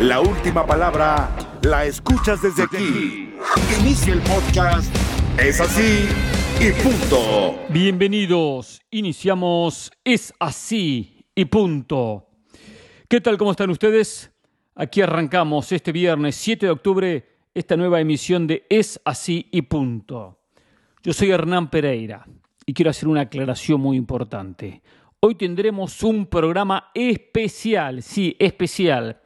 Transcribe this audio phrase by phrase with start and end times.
[0.00, 1.28] La última palabra
[1.62, 3.34] la escuchas desde aquí.
[3.80, 4.94] Inicia el podcast.
[5.36, 6.06] Es así
[6.60, 7.58] y punto.
[7.68, 8.80] Bienvenidos.
[8.92, 12.28] Iniciamos Es así y punto.
[13.08, 13.36] ¿Qué tal?
[13.38, 14.30] ¿Cómo están ustedes?
[14.76, 20.38] Aquí arrancamos este viernes 7 de octubre esta nueva emisión de Es así y punto.
[21.02, 22.24] Yo soy Hernán Pereira
[22.64, 24.80] y quiero hacer una aclaración muy importante.
[25.18, 29.22] Hoy tendremos un programa especial, sí, especial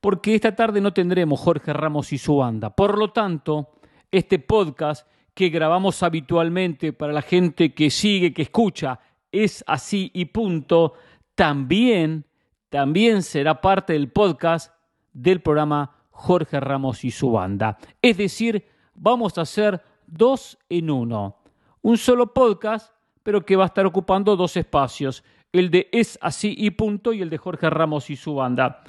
[0.00, 2.70] porque esta tarde no tendremos Jorge Ramos y su banda.
[2.70, 3.70] Por lo tanto,
[4.10, 8.98] este podcast que grabamos habitualmente para la gente que sigue, que escucha,
[9.30, 10.94] es así y punto,
[11.34, 12.26] también,
[12.68, 14.74] también será parte del podcast
[15.12, 17.78] del programa Jorge Ramos y su banda.
[18.02, 21.38] Es decir, vamos a hacer dos en uno.
[21.82, 26.54] Un solo podcast, pero que va a estar ocupando dos espacios, el de Es así
[26.56, 28.82] y punto y el de Jorge Ramos y su banda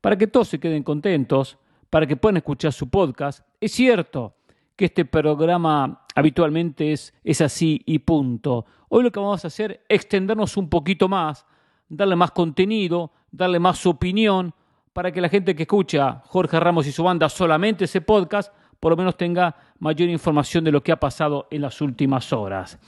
[0.00, 1.58] para que todos se queden contentos,
[1.90, 3.44] para que puedan escuchar su podcast.
[3.60, 4.34] Es cierto
[4.76, 8.64] que este programa habitualmente es, es así y punto.
[8.88, 11.46] Hoy lo que vamos a hacer es extendernos un poquito más,
[11.88, 14.54] darle más contenido, darle más opinión,
[14.92, 18.90] para que la gente que escucha Jorge Ramos y su banda solamente ese podcast, por
[18.90, 22.78] lo menos tenga mayor información de lo que ha pasado en las últimas horas.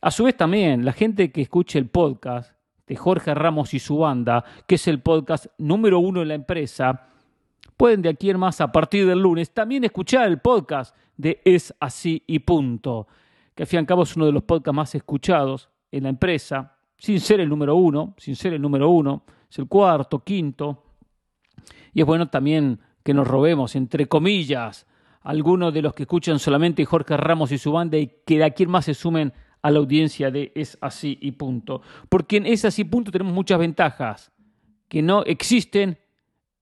[0.00, 2.57] A su vez también, la gente que escuche el podcast
[2.88, 7.08] de Jorge Ramos y su banda, que es el podcast número uno en la empresa,
[7.76, 11.74] pueden de aquí en más, a partir del lunes, también escuchar el podcast de Es
[11.78, 13.06] así y punto,
[13.54, 16.08] que al fin y al cabo es uno de los podcasts más escuchados en la
[16.08, 20.84] empresa, sin ser el número uno, sin ser el número uno, es el cuarto, quinto.
[21.92, 24.86] Y es bueno también que nos robemos, entre comillas,
[25.22, 28.62] algunos de los que escuchan solamente Jorge Ramos y su banda y que de aquí
[28.62, 31.82] en más se sumen a la audiencia de Es así y punto.
[32.08, 34.32] Porque en Es así punto tenemos muchas ventajas
[34.88, 35.98] que no existen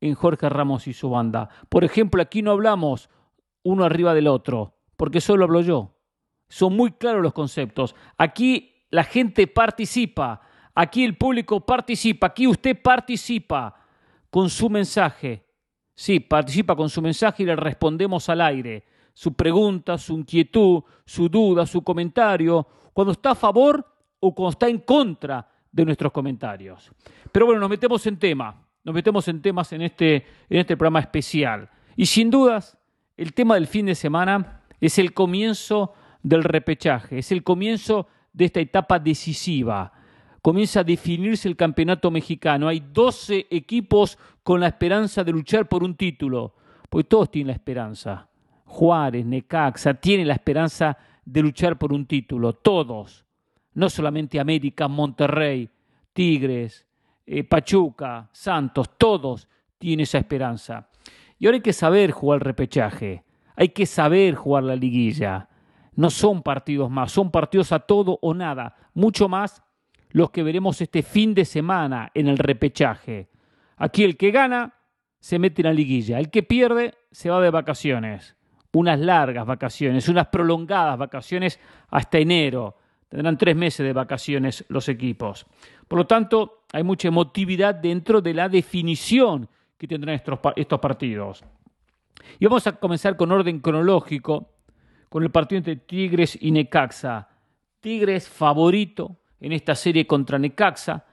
[0.01, 1.49] en Jorge Ramos y su banda.
[1.69, 3.09] Por ejemplo, aquí no hablamos
[3.63, 5.97] uno arriba del otro, porque solo hablo yo.
[6.49, 7.95] Son muy claros los conceptos.
[8.17, 10.41] Aquí la gente participa,
[10.75, 13.75] aquí el público participa, aquí usted participa
[14.31, 15.45] con su mensaje.
[15.95, 18.85] Sí, participa con su mensaje y le respondemos al aire.
[19.15, 22.67] Su pregunta, su inquietud, su duda, su comentario
[22.97, 23.87] cuando está a favor
[24.21, 26.91] o cuando está en contra de nuestros comentarios.
[27.31, 31.01] Pero bueno, nos metemos en tema, nos metemos en temas en este, en este programa
[31.01, 31.69] especial.
[31.95, 32.79] Y sin dudas,
[33.19, 35.93] el tema del fin de semana es el comienzo
[36.23, 39.93] del repechaje, es el comienzo de esta etapa decisiva.
[40.41, 42.67] Comienza a definirse el campeonato mexicano.
[42.67, 46.55] Hay 12 equipos con la esperanza de luchar por un título,
[46.89, 48.27] porque todos tienen la esperanza.
[48.65, 53.27] Juárez, Necaxa, tienen la esperanza de luchar por un título, todos,
[53.75, 55.69] no solamente América, Monterrey,
[56.13, 56.87] Tigres,
[57.27, 60.89] eh, Pachuca, Santos, todos tienen esa esperanza.
[61.39, 63.25] Y ahora hay que saber jugar el repechaje,
[63.57, 65.49] hay que saber jugar la liguilla.
[65.97, 69.63] No son partidos más, son partidos a todo o nada, mucho más
[70.11, 73.29] los que veremos este fin de semana en el repechaje.
[73.77, 74.75] Aquí el que gana
[75.19, 78.36] se mete en la liguilla, el que pierde se va de vacaciones
[78.79, 81.59] unas largas vacaciones, unas prolongadas vacaciones
[81.91, 82.77] hasta enero.
[83.09, 85.47] Tendrán tres meses de vacaciones los equipos.
[85.89, 89.49] Por lo tanto, hay mucha emotividad dentro de la definición
[89.79, 91.45] que tendrán estos, estos partidos.
[92.39, 94.51] Y vamos a comenzar con orden cronológico,
[95.09, 97.29] con el partido entre Tigres y Necaxa.
[97.81, 101.05] Tigres favorito en esta serie contra Necaxa.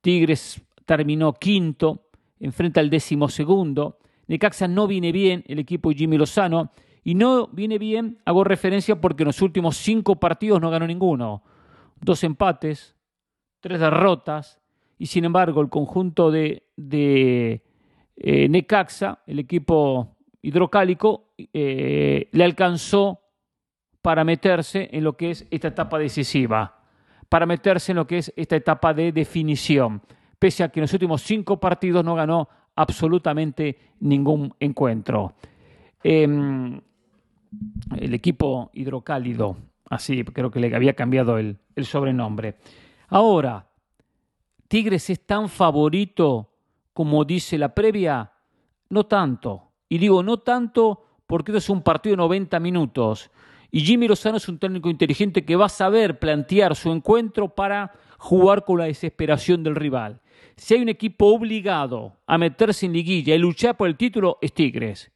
[0.00, 2.06] Tigres terminó quinto,
[2.38, 3.98] enfrenta al décimo segundo.
[4.28, 6.70] Necaxa no viene bien, el equipo Jimmy Lozano,
[7.02, 11.42] y no viene bien, hago referencia porque en los últimos cinco partidos no ganó ninguno.
[12.00, 12.94] Dos empates,
[13.60, 14.60] tres derrotas,
[14.98, 23.20] y sin embargo el conjunto de, eh, Necaxa, el equipo hidrocálico, eh, le alcanzó
[24.02, 26.84] para meterse en lo que es esta etapa decisiva,
[27.28, 30.02] para meterse en lo que es esta etapa de definición,
[30.38, 35.34] pese a que en los últimos cinco partidos no ganó absolutamente ningún encuentro.
[36.02, 36.80] Em,
[37.96, 39.56] el equipo hidrocálido,
[39.88, 42.56] así creo que le había cambiado el, sobrenombre.
[43.08, 43.66] Ahora,
[44.68, 46.52] ¿Tigres es tan favorito
[46.92, 48.30] como dice la previa?
[48.90, 49.72] No tanto.
[49.88, 53.30] Y digo no tanto porque es un partido de 90 minutos.
[53.72, 57.92] Y Jimmy Lozano es un técnico inteligente que va a saber plantear su encuentro para
[58.18, 60.20] jugar con la desesperación del rival.
[60.56, 64.52] Si hay un equipo obligado a meterse en liguilla y luchar por el título, es
[64.52, 65.10] Tigres.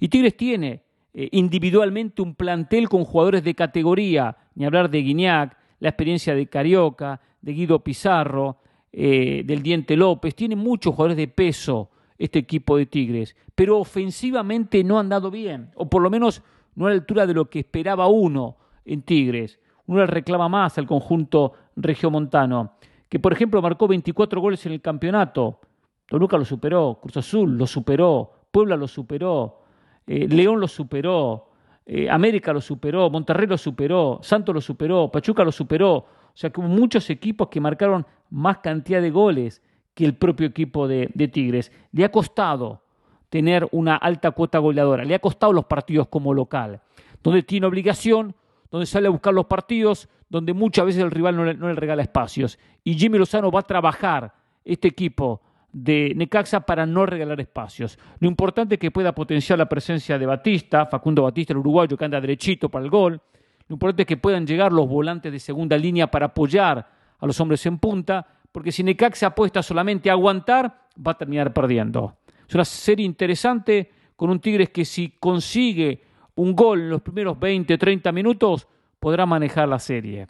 [0.00, 0.82] Y Tigres tiene
[1.20, 6.46] eh, individualmente un plantel con jugadores de categoría, ni hablar de Guiñac, la experiencia de
[6.46, 8.58] Carioca, de Guido Pizarro,
[8.92, 14.84] eh, del Diente López, tiene muchos jugadores de peso este equipo de Tigres, pero ofensivamente
[14.84, 16.40] no han dado bien, o por lo menos
[16.76, 19.58] no a la altura de lo que esperaba uno en Tigres.
[19.86, 22.74] Uno le reclama más al conjunto regiomontano,
[23.08, 25.58] que por ejemplo marcó 24 goles en el campeonato.
[26.06, 29.62] Toluca lo superó, Cruz Azul lo superó, Puebla lo superó,
[30.08, 31.50] eh, León lo superó,
[31.84, 35.94] eh, América lo superó, Monterrey lo superó, Santos lo superó, Pachuca lo superó.
[35.96, 39.62] O sea que hubo muchos equipos que marcaron más cantidad de goles
[39.94, 41.72] que el propio equipo de, Tigres.
[41.92, 42.82] Le ha costado
[43.28, 46.80] tener una alta cuota goleadora, le ha costado los partidos como local,
[47.22, 48.34] donde tiene obligación,
[48.70, 51.74] donde sale a buscar los partidos, donde muchas veces el rival no le, no le
[51.74, 52.58] regala espacios.
[52.84, 54.32] Y Jimmy Lozano va a trabajar
[54.64, 57.98] este equipo de Necaxa para no regalar espacios.
[58.20, 62.04] Lo importante es que pueda potenciar la presencia de Batista, Facundo Batista, el uruguayo que
[62.04, 63.20] anda derechito para el gol.
[63.68, 66.88] Lo importante es que puedan llegar los volantes de segunda línea para apoyar
[67.18, 71.52] a los hombres en punta, porque si Necaxa apuesta solamente a aguantar, va a terminar
[71.52, 72.16] perdiendo.
[72.48, 76.02] Es una serie interesante con un Tigres que si consigue
[76.36, 78.66] un gol en los primeros 20, 30 minutos,
[78.98, 80.28] podrá manejar la serie.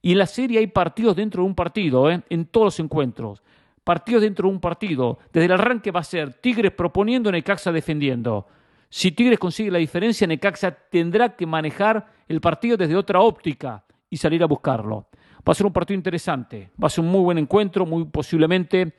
[0.00, 2.22] Y en la serie hay partidos dentro de un partido, ¿eh?
[2.30, 3.42] en todos los encuentros
[3.88, 5.18] partidos dentro de un partido.
[5.32, 8.46] Desde el arranque va a ser Tigres proponiendo, Necaxa defendiendo.
[8.90, 14.18] Si Tigres consigue la diferencia, Necaxa tendrá que manejar el partido desde otra óptica y
[14.18, 15.06] salir a buscarlo.
[15.36, 18.92] Va a ser un partido interesante, va a ser un muy buen encuentro, muy posiblemente,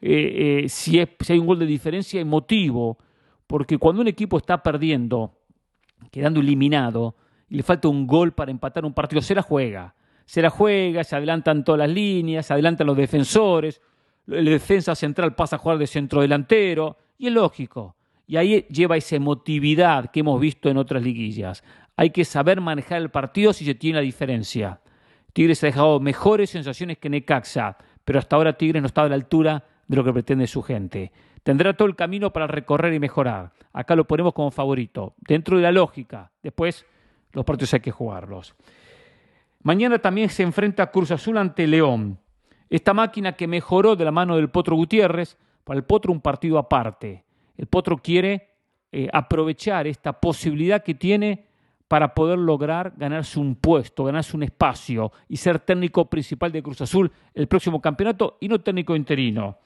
[0.00, 2.96] eh, eh, si, si hay un gol de diferencia, emotivo,
[3.44, 5.32] porque cuando un equipo está perdiendo,
[6.12, 7.16] quedando eliminado,
[7.48, 9.96] y le falta un gol para empatar un partido, se la juega.
[10.26, 13.80] Se la juega, se adelantan todas las líneas, se adelantan los defensores,
[14.28, 17.96] el defensa central pasa a jugar de centro delantero, y es lógico.
[18.26, 21.64] Y ahí lleva esa emotividad que hemos visto en otras liguillas.
[21.96, 24.80] Hay que saber manejar el partido si se tiene la diferencia.
[25.32, 29.14] Tigres ha dejado mejores sensaciones que Necaxa, pero hasta ahora Tigres no está a la
[29.14, 31.10] altura de lo que pretende su gente.
[31.42, 33.52] Tendrá todo el camino para recorrer y mejorar.
[33.72, 36.30] Acá lo ponemos como favorito, dentro de la lógica.
[36.42, 36.84] Después,
[37.32, 38.54] los partidos hay que jugarlos.
[39.62, 42.18] Mañana también se enfrenta Cruz Azul ante León.
[42.70, 46.58] Esta máquina que mejoró de la mano del Potro Gutiérrez, para el Potro un partido
[46.58, 47.24] aparte.
[47.56, 48.48] El Potro quiere
[48.90, 51.44] eh, aprovechar esta posibilidad que tiene
[51.88, 56.80] para poder lograr ganarse un puesto, ganarse un espacio y ser técnico principal de Cruz
[56.80, 59.58] Azul el próximo campeonato y no técnico interino.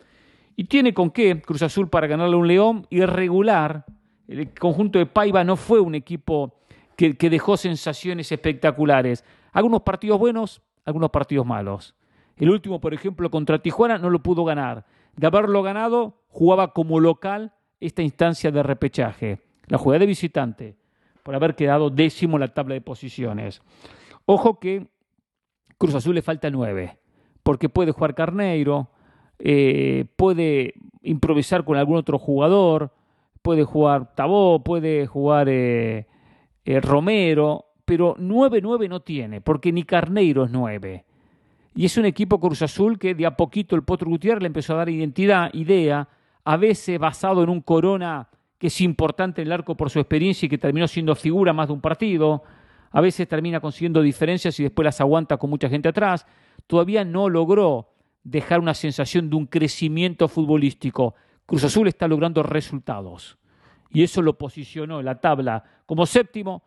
[0.56, 3.84] Y tiene con qué Cruz Azul para ganarle un León irregular.
[4.28, 6.58] El conjunto de Paiva no fue un equipo
[6.96, 9.25] que dejó sensaciones espectaculares.
[9.52, 11.94] Algunos partidos buenos, algunos partidos malos.
[12.42, 14.84] El último, por ejemplo, contra Tijuana no lo pudo ganar.
[15.14, 19.38] De haberlo ganado, jugaba como local esta instancia de repechaje.
[19.68, 20.76] La jugada de visitante,
[21.22, 23.62] por haber quedado décimo en la tabla de posiciones.
[24.26, 24.88] Ojo que
[25.78, 26.98] Cruz Azul le falta nueve,
[27.44, 28.90] porque puede jugar Carneiro,
[29.38, 32.90] eh, puede improvisar con algún otro jugador,
[33.42, 36.08] puede jugar Tabó, puede jugar eh,
[36.64, 41.04] eh, Romero, pero 9-9 no tiene, porque ni Carneiro es 9.
[41.74, 44.74] Y es un equipo Cruz Azul que de a poquito el Potro Gutiérrez le empezó
[44.74, 46.08] a dar identidad, idea,
[46.44, 48.28] a veces basado en un Corona
[48.58, 51.69] que es importante en el arco por su experiencia y que terminó siendo figura más
[51.69, 52.44] de un partido,
[52.92, 56.26] a veces termina consiguiendo diferencias y después las aguanta con mucha gente atrás,
[56.66, 57.88] todavía no logró
[58.22, 61.14] dejar una sensación de un crecimiento futbolístico.
[61.46, 63.38] Cruz Azul está logrando resultados
[63.90, 66.62] y eso lo posicionó en la tabla como séptimo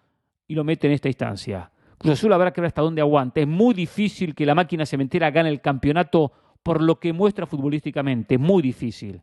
[0.48, 1.72] y lo mete en esta instancia.
[1.98, 3.42] Cruz Azul habrá que ver hasta dónde aguanta.
[3.42, 8.38] Es muy difícil que la máquina cementera gane el campeonato por lo que muestra futbolísticamente.
[8.38, 9.22] Muy difícil.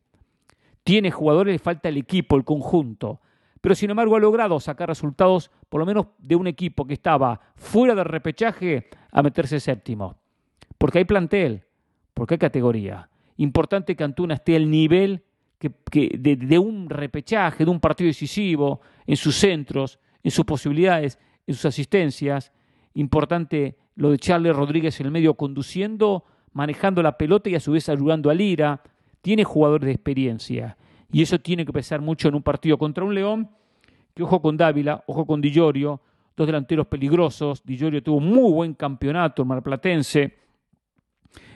[0.84, 3.20] Tiene jugadores, le falta el equipo, el conjunto.
[3.60, 7.40] Pero sin embargo ha logrado sacar resultados, por lo menos de un equipo que estaba
[7.54, 10.16] fuera del repechaje, a meterse séptimo.
[10.78, 11.62] Porque hay plantel,
[12.14, 13.08] porque hay categoría.
[13.36, 15.22] Importante que Antuna esté al nivel
[15.90, 21.54] de, de un repechaje, de un partido decisivo, en sus centros, en sus posibilidades, en
[21.54, 22.52] sus asistencias
[22.94, 27.72] Importante lo de Charles Rodríguez en el medio conduciendo, manejando la pelota y a su
[27.72, 28.82] vez ayudando a Lira.
[29.20, 30.76] Tiene jugadores de experiencia
[31.12, 33.50] y eso tiene que pesar mucho en un partido contra un León.
[34.14, 36.00] Que ojo con Dávila, ojo con Di dos
[36.36, 37.62] delanteros peligrosos.
[37.64, 40.38] Di tuvo muy buen campeonato en Marplatense,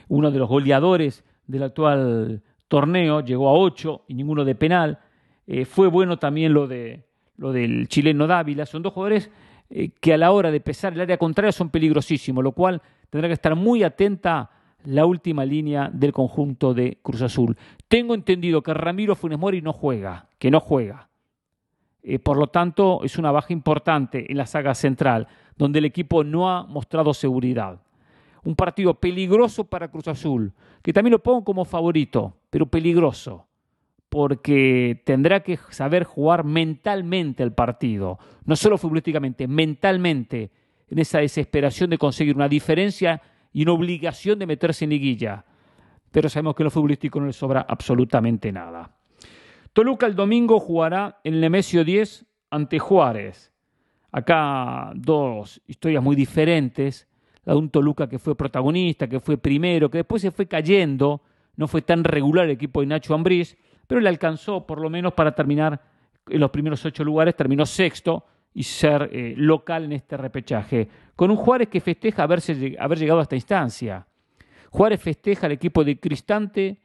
[0.07, 4.99] uno de los goleadores del actual torneo, llegó a ocho y ninguno de penal.
[5.47, 7.05] Eh, fue bueno también lo, de,
[7.37, 8.65] lo del chileno Dávila.
[8.65, 9.31] Son dos jugadores
[9.69, 13.27] eh, que a la hora de pesar el área contraria son peligrosísimos, lo cual tendrá
[13.27, 14.49] que estar muy atenta
[14.85, 17.57] la última línea del conjunto de Cruz Azul.
[17.87, 21.09] Tengo entendido que Ramiro Funes Mori no juega, que no juega.
[22.03, 26.23] Eh, por lo tanto, es una baja importante en la saga central, donde el equipo
[26.23, 27.81] no ha mostrado seguridad.
[28.45, 33.46] Un partido peligroso para Cruz Azul, que también lo pongo como favorito, pero peligroso,
[34.17, 40.49] porque tendrá que saber jugar mentalmente el partido, no solo futbolísticamente, mentalmente,
[40.89, 43.21] en esa desesperación de conseguir una diferencia
[43.53, 45.45] y una obligación de meterse en liguilla.
[46.09, 48.89] Pero sabemos que en lo futbolístico no le sobra absolutamente nada.
[49.71, 53.53] Toluca el domingo jugará en el Nemesio 10 ante Juárez.
[54.11, 57.07] Acá dos historias muy diferentes.
[57.43, 61.21] La de un Toluca que fue protagonista, que fue primero, que después se fue cayendo.
[61.55, 63.55] No fue tan regular el equipo de Nacho Ambriz,
[63.87, 65.81] pero le alcanzó por lo menos para terminar
[66.27, 67.35] en los primeros ocho lugares.
[67.35, 70.87] Terminó sexto y ser eh, local en este repechaje.
[71.15, 74.05] Con un Juárez que festeja haberse, haber llegado a esta instancia.
[74.69, 76.77] Juárez festeja al equipo de Cristante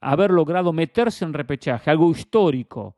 [0.00, 2.94] haber logrado meterse en repechaje, algo histórico.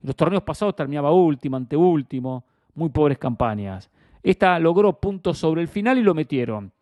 [0.00, 2.44] En los torneos pasados terminaba último, anteúltimo,
[2.74, 3.90] muy pobres campañas.
[4.22, 6.72] Esta logró puntos sobre el final y lo metieron.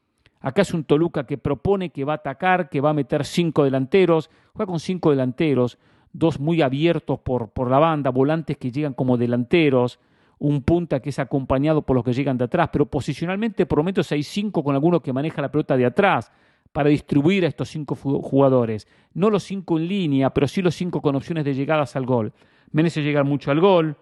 [0.41, 3.65] Acá es un Toluca que propone, que va a atacar, que va a meter cinco
[3.65, 5.79] delanteros, juega con cinco delanteros,
[6.13, 9.99] dos muy abiertos por, por la banda, volantes que llegan como delanteros,
[10.39, 13.67] un punta que es acompañado por los que llegan de atrás, pero posicionalmente
[14.11, 16.33] hay cinco con alguno que maneja la pelota de atrás
[16.73, 18.89] para distribuir a estos cinco jugadores.
[19.13, 22.33] No los cinco en línea, pero sí los cinco con opciones de llegadas al gol.
[22.73, 23.97] Merece llegar mucho al gol,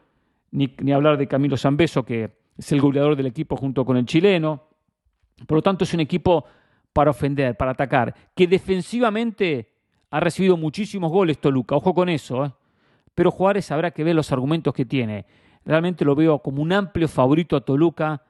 [0.50, 4.05] ni, ni hablar de Camilo Zambeso, que es el goleador del equipo junto con el
[4.05, 4.62] chileno.
[5.47, 6.45] Por lo tanto, es un equipo
[6.93, 9.73] para ofender, para atacar, que defensivamente
[10.11, 12.53] ha recibido muchísimos goles Toluca, ojo con eso, ¿eh?
[13.15, 15.27] pero Juárez habrá que ver los argumentos que tiene.
[15.65, 18.23] Realmente lo veo como un amplio favorito a Toluca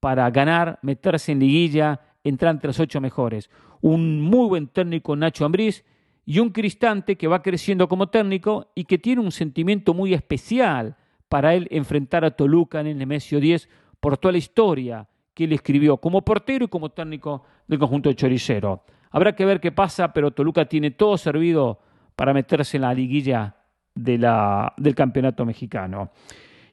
[0.00, 3.50] para ganar, meterse en liguilla, entrar entre los ocho mejores.
[3.80, 5.84] Un muy buen técnico Nacho Ambriz
[6.24, 10.96] y un Cristante que va creciendo como técnico y que tiene un sentimiento muy especial
[11.28, 13.68] para él enfrentar a Toluca en el Nemesio 10
[14.00, 18.14] por toda la historia que él escribió como portero y como técnico del conjunto de
[18.14, 18.84] Choricero.
[19.10, 21.80] Habrá que ver qué pasa, pero Toluca tiene todo servido
[22.14, 23.56] para meterse en la liguilla
[23.94, 26.10] de la, del campeonato mexicano.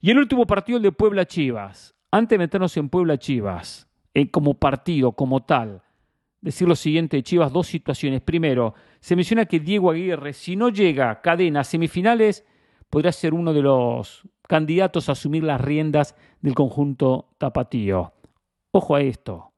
[0.01, 1.95] Y el último partido, el de Puebla Chivas.
[2.11, 3.87] Antes de meternos en Puebla Chivas,
[4.31, 5.81] como partido, como tal,
[6.41, 8.21] decir lo siguiente Chivas, dos situaciones.
[8.21, 12.45] Primero, se menciona que Diego Aguirre, si no llega cadena a semifinales,
[12.89, 18.13] podrá ser uno de los candidatos a asumir las riendas del conjunto tapatío.
[18.71, 19.51] Ojo a esto.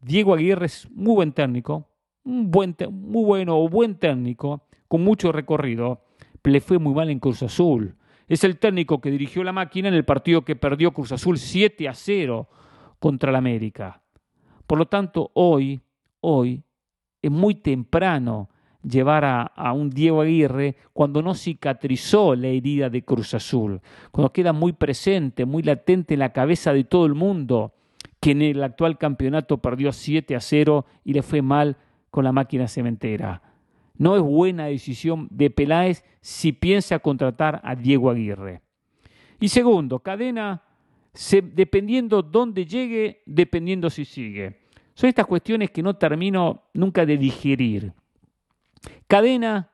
[0.00, 1.88] Diego Aguirre es muy buen técnico,
[2.24, 6.02] un buen muy bueno buen técnico, con mucho recorrido,
[6.44, 7.96] le fue muy mal en Cruz Azul.
[8.28, 11.88] Es el técnico que dirigió la máquina en el partido que perdió Cruz Azul 7
[11.88, 12.48] a 0
[12.98, 14.02] contra la América.
[14.66, 15.82] Por lo tanto, hoy,
[16.20, 16.62] hoy,
[17.20, 18.48] es muy temprano
[18.82, 24.32] llevar a, a, un Diego Aguirre cuando no cicatrizó la herida de Cruz Azul, cuando
[24.32, 27.74] queda muy presente, muy latente en la cabeza de todo el mundo
[28.20, 31.76] que en el actual campeonato perdió 7 a 0 y le fue mal
[32.12, 33.42] con la máquina cementera.
[33.96, 38.60] No es buena decisión de Peláez si piensa contratar a Diego Aguirre.
[39.40, 40.62] Y segundo, Cadena
[41.54, 44.60] dependiendo dónde llegue, dependiendo si sigue.
[44.94, 47.92] Son estas cuestiones que no termino nunca de digerir.
[49.06, 49.70] Cadena,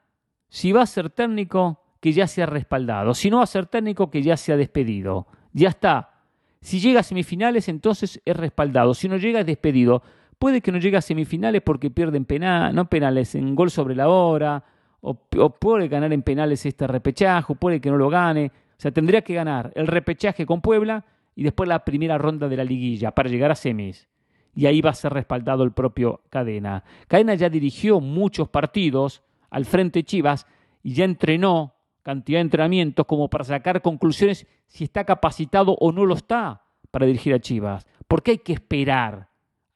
[0.49, 3.15] si va a ser técnico, que ya sea respaldado.
[3.15, 5.27] Si no va a ser técnico, que ya sea despedido.
[5.53, 6.23] Ya está.
[6.61, 8.95] Si llega a semifinales, entonces es respaldado.
[8.95, 10.03] Si no llega, es despedido.
[10.39, 14.09] Puede que no llegue a semifinales porque pierden penales, no penales, en gol sobre la
[14.09, 14.65] hora,
[15.01, 18.53] o, o puede ganar en penales este repechaje, o puede que no lo gane.
[18.79, 21.05] O sea, tendría que ganar el repechaje con Puebla
[21.35, 24.09] y después la primera ronda de la liguilla para llegar a semis.
[24.55, 26.83] Y ahí va a ser respaldado el propio Cadena.
[27.07, 30.47] Cadena ya dirigió muchos partidos al frente Chivas
[30.83, 36.07] y ya entrenó cantidad de entrenamientos como para sacar conclusiones si está capacitado o no
[36.07, 37.87] lo está para dirigir a Chivas.
[38.07, 39.28] Porque hay que esperar,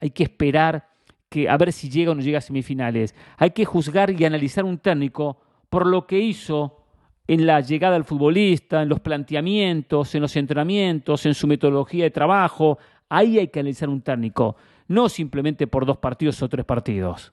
[0.03, 0.89] hay que esperar
[1.29, 3.15] que a ver si llega o no llega a semifinales.
[3.39, 5.41] Hay que juzgar y analizar un técnico
[5.71, 6.85] por lo que hizo
[7.29, 12.11] en la llegada al futbolista, en los planteamientos, en los entrenamientos, en su metodología de
[12.11, 12.79] trabajo.
[13.09, 14.57] Ahí hay que analizar un técnico,
[14.89, 17.33] no simplemente por dos partidos o tres partidos.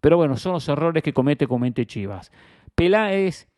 [0.00, 2.30] Pero bueno, son los errores que comete comete Chivas.
[2.76, 3.48] Peláez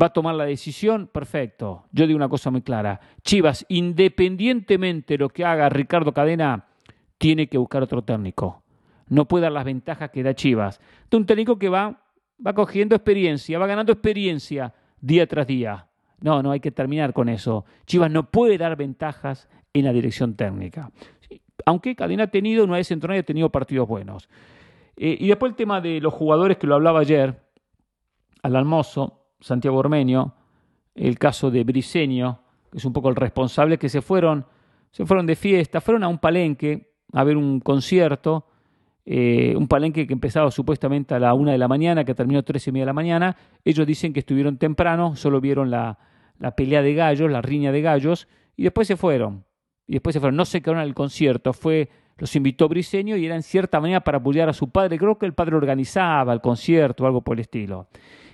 [0.00, 1.86] va a tomar la decisión, perfecto.
[1.90, 3.00] Yo digo una cosa muy clara.
[3.22, 6.66] Chivas, independientemente de lo que haga Ricardo Cadena,
[7.18, 8.62] tiene que buscar otro técnico.
[9.08, 10.80] No puede dar las ventajas que da Chivas.
[11.10, 12.02] De un técnico que va,
[12.44, 15.88] va cogiendo experiencia, va ganando experiencia día tras día.
[16.20, 17.64] No, no hay que terminar con eso.
[17.86, 20.90] Chivas no puede dar ventajas en la dirección técnica.
[21.64, 24.28] Aunque Cadena ha tenido, no vez en ha tenido partidos buenos.
[24.96, 27.42] Eh, y después el tema de los jugadores que lo hablaba ayer,
[28.42, 30.34] al almozo, Santiago Ormeño,
[30.94, 34.46] el caso de Briseño, que es un poco el responsable, que se fueron,
[34.90, 38.46] se fueron de fiesta, fueron a un palenque a ver un concierto
[39.08, 42.66] eh, un palenque que empezaba supuestamente a la una de la mañana, que terminó tres
[42.66, 43.36] y media de la mañana.
[43.64, 45.96] Ellos dicen que estuvieron temprano, solo vieron la,
[46.40, 49.44] la pelea de gallos, la riña de gallos, y después se fueron.
[49.86, 50.34] Y después se fueron.
[50.34, 54.18] No se quedaron al concierto, fue los invitó Briseño y era en cierta manera para
[54.18, 54.98] apoyar a su padre.
[54.98, 57.88] Creo que el padre organizaba el concierto o algo por el estilo.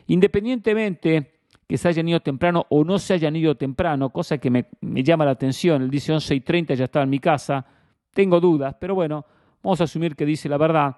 [0.07, 1.33] Independientemente
[1.67, 4.67] que se hayan ido temprano o no se hayan ido temprano, cosa que me,
[5.03, 7.67] llama la atención, él dice 11 y 30 ya estaba en mi casa,
[8.13, 9.25] tengo dudas, pero bueno,
[9.63, 10.97] vamos a asumir que dice la verdad.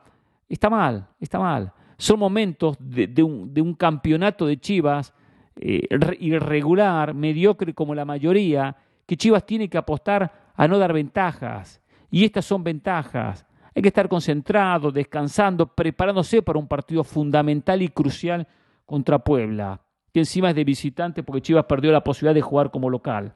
[0.49, 1.73] Está mal, está mal.
[1.97, 5.15] Son momentos de, un, campeonato de Chivas
[5.57, 5.87] eh,
[6.19, 11.81] irregular, mediocre como la mayoría, que Chivas tiene que apostar a no dar ventajas.
[12.11, 13.47] Y estas son ventajas.
[13.75, 18.47] Hay que estar concentrado, descansando, preparándose para un partido fundamental y crucial
[18.87, 19.81] contra Puebla,
[20.13, 23.35] que encima es de visitante porque Chivas perdió la posibilidad de jugar como local.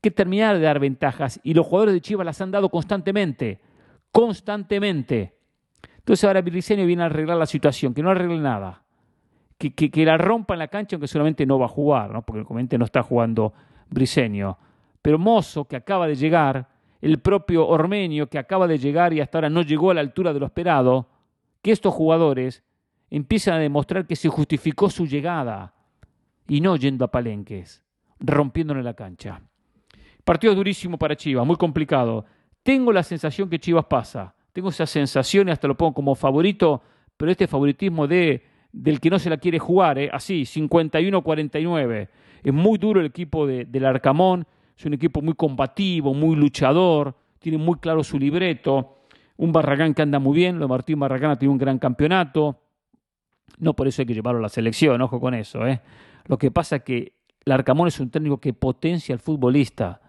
[0.00, 3.60] Que terminar de dar ventajas y los jugadores de Chivas las han dado constantemente,
[4.12, 5.34] constantemente.
[5.98, 8.82] Entonces ahora Briceño viene a arreglar la situación, que no arregle nada,
[9.58, 12.22] que, que, la rompa en la cancha aunque solamente no va a jugar, ¿no?
[12.22, 13.52] porque el no está jugando
[13.90, 14.56] Briceño.
[15.02, 16.68] Pero Mozo, que acaba de llegar,
[17.00, 20.32] el propio Ormenio, que acaba de llegar y hasta ahora no llegó a la altura
[20.32, 21.08] de lo esperado,
[21.62, 22.62] que estos jugadores
[23.10, 25.74] empiezan a demostrar que se justificó su llegada
[26.46, 27.82] y no yendo a palenques,
[28.20, 29.42] rompiéndole la cancha.
[30.28, 32.26] Partido durísimo para Chivas, muy complicado.
[32.62, 34.34] Tengo la sensación que Chivas pasa.
[34.52, 36.82] Tengo esa sensación y hasta lo pongo como favorito,
[37.16, 40.10] pero este favoritismo de, del que no se la quiere jugar, ¿eh?
[40.12, 42.08] así, 51-49.
[42.42, 47.56] Es muy duro el equipo del Arcamón es un equipo muy combativo, muy luchador, tiene
[47.56, 48.98] muy claro su libreto.
[49.38, 52.60] Un Barragán que anda muy bien, lo de Martín Barragán ha tenido un gran campeonato.
[53.56, 55.66] No por eso hay que llevarlo a la selección, ojo con eso.
[55.66, 55.80] ¿eh?
[56.26, 57.14] Lo que pasa es que
[57.46, 60.02] Larcamón es un técnico que potencia al futbolista.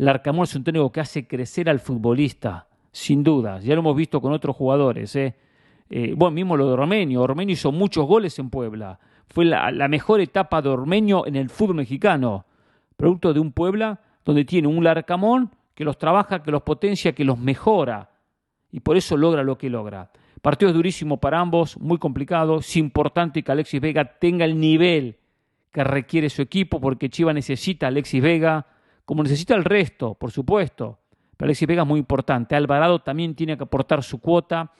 [0.00, 3.60] Larcamón es un técnico que hace crecer al futbolista, sin duda.
[3.60, 5.14] Ya lo hemos visto con otros jugadores.
[5.14, 5.34] ¿eh?
[5.90, 7.20] Eh, bueno, mismo lo de Ormeño.
[7.20, 8.98] Ormeño hizo muchos goles en Puebla.
[9.28, 12.46] Fue la, mejor etapa de Ormeño en el fútbol mexicano
[12.96, 17.24] producto de un Puebla donde tiene un Larcamón que los trabaja, que los potencia, que
[17.24, 18.08] los mejora
[18.72, 20.10] y por eso logra lo que logra.
[20.40, 22.60] Partido durísimo para ambos, muy complicado.
[22.60, 25.18] Es importante que Alexis Vega tenga el nivel
[25.70, 28.66] que requiere su equipo porque Chiva necesita a Alexis Vega,
[29.10, 31.00] como necesita el resto, por supuesto.
[31.36, 32.54] Pero Alexis Vega es muy importante.
[32.54, 34.70] Alvarado también tiene que aportar su cuota.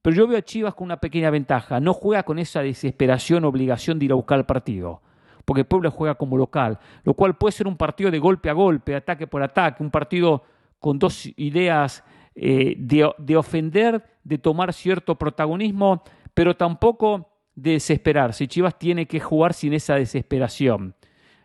[0.00, 1.78] Pero yo veo a Chivas con una pequeña ventaja.
[1.78, 5.02] No juega con esa desesperación, obligación de ir a buscar el partido
[5.44, 8.94] porque Puebla juega como local, lo cual puede ser un partido de golpe a golpe,
[8.94, 10.42] ataque por ataque, un partido
[10.78, 12.02] con dos ideas
[12.34, 16.02] eh, de, ofender, de tomar cierto protagonismo,
[16.32, 18.48] pero tampoco de desesperarse.
[18.48, 20.94] Chivas tiene que jugar sin esa desesperación.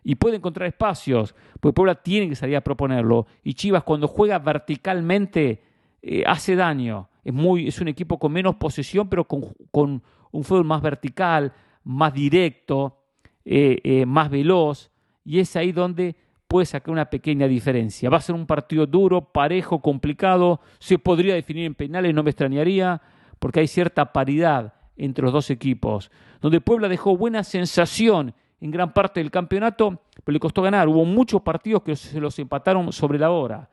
[0.04, 3.26] Y puede encontrar espacios, porque Puebla tiene que salir a proponerlo.
[3.42, 5.62] Y Chivas cuando juega verticalmente
[6.02, 7.08] eh, hace daño.
[7.24, 12.12] Es, muy, es un equipo con menos posesión, pero con, un fútbol más vertical, más
[12.12, 12.98] directo.
[13.46, 14.90] Eh, eh, más veloz,
[15.22, 16.16] y es ahí donde
[16.48, 18.08] puede sacar una pequeña diferencia.
[18.08, 22.30] Va a ser un partido duro, parejo, complicado, se podría definir en penales, no me
[22.30, 23.02] extrañaría,
[23.38, 28.34] porque hay cierta paridad entre los dos equipos, donde Puebla dejó buena sensación
[28.64, 30.88] en gran parte del campeonato, pero le costó ganar.
[30.88, 33.68] Hubo muchos partidos que se los empataron sobre la hora.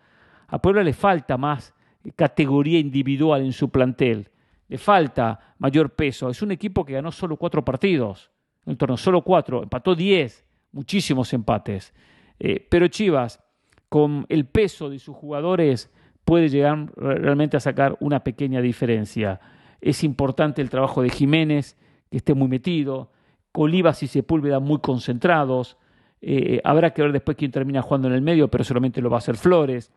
[0.50, 1.74] A Puebla le falta más
[2.14, 4.28] categoría individual en su plantel,
[4.68, 6.30] le falta mayor peso.
[6.30, 8.32] Es un equipo que ganó solo cuatro partidos
[8.66, 11.94] en torno solo cuatro, empató diez, muchísimos empates.
[12.38, 13.42] Eh, pero Chivas,
[13.88, 15.90] con el peso de sus jugadores,
[16.26, 19.40] puede llegar realmente a sacar una pequeña diferencia.
[19.80, 21.78] Es importante el trabajo de Jiménez,
[22.10, 23.10] que esté muy metido,
[23.52, 25.78] Colivas y Sepúlveda muy concentrados.
[26.22, 29.18] Eh, habrá que ver después quién termina jugando en el medio, pero solamente lo va
[29.18, 29.92] a hacer Flores.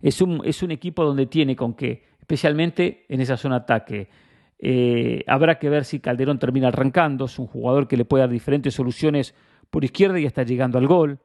[0.00, 4.08] Es un, es un equipo donde tiene con qué, especialmente en esa zona ataque.
[4.58, 7.24] Eh, habrá que ver si Calderón termina arrancando.
[7.24, 9.34] Es un jugador que le puede dar diferentes soluciones
[9.70, 11.18] por izquierda y está llegando al gol.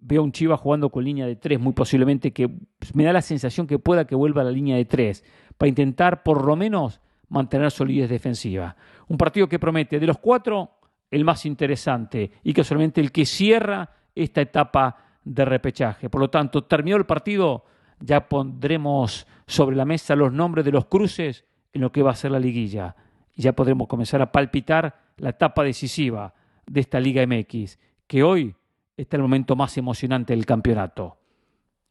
[0.00, 2.48] Veo a un Chiva jugando con línea de tres, muy posiblemente que
[2.94, 5.24] me da la sensación que pueda que vuelva a la línea de tres,
[5.56, 8.74] para intentar por lo menos mantener solidez defensiva.
[9.08, 10.70] Un partido que promete de los cuatro
[11.10, 16.10] el más interesante y que solamente el que cierra esta etapa de repechaje.
[16.10, 17.64] Por lo tanto, terminó el partido,
[18.00, 22.16] ya pondremos sobre la mesa los nombres de los cruces en lo que va a
[22.16, 22.96] ser la liguilla.
[23.34, 26.34] Y ya podremos comenzar a palpitar la etapa decisiva
[26.66, 28.54] de esta Liga MX, que hoy
[28.96, 31.18] está el momento más emocionante del campeonato.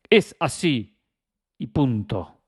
[0.10, 0.98] Es así
[1.58, 2.42] y punto.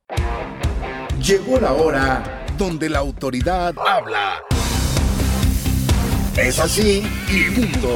[1.21, 4.43] Llegó la hora donde la autoridad habla.
[6.37, 7.87] Es así y punto.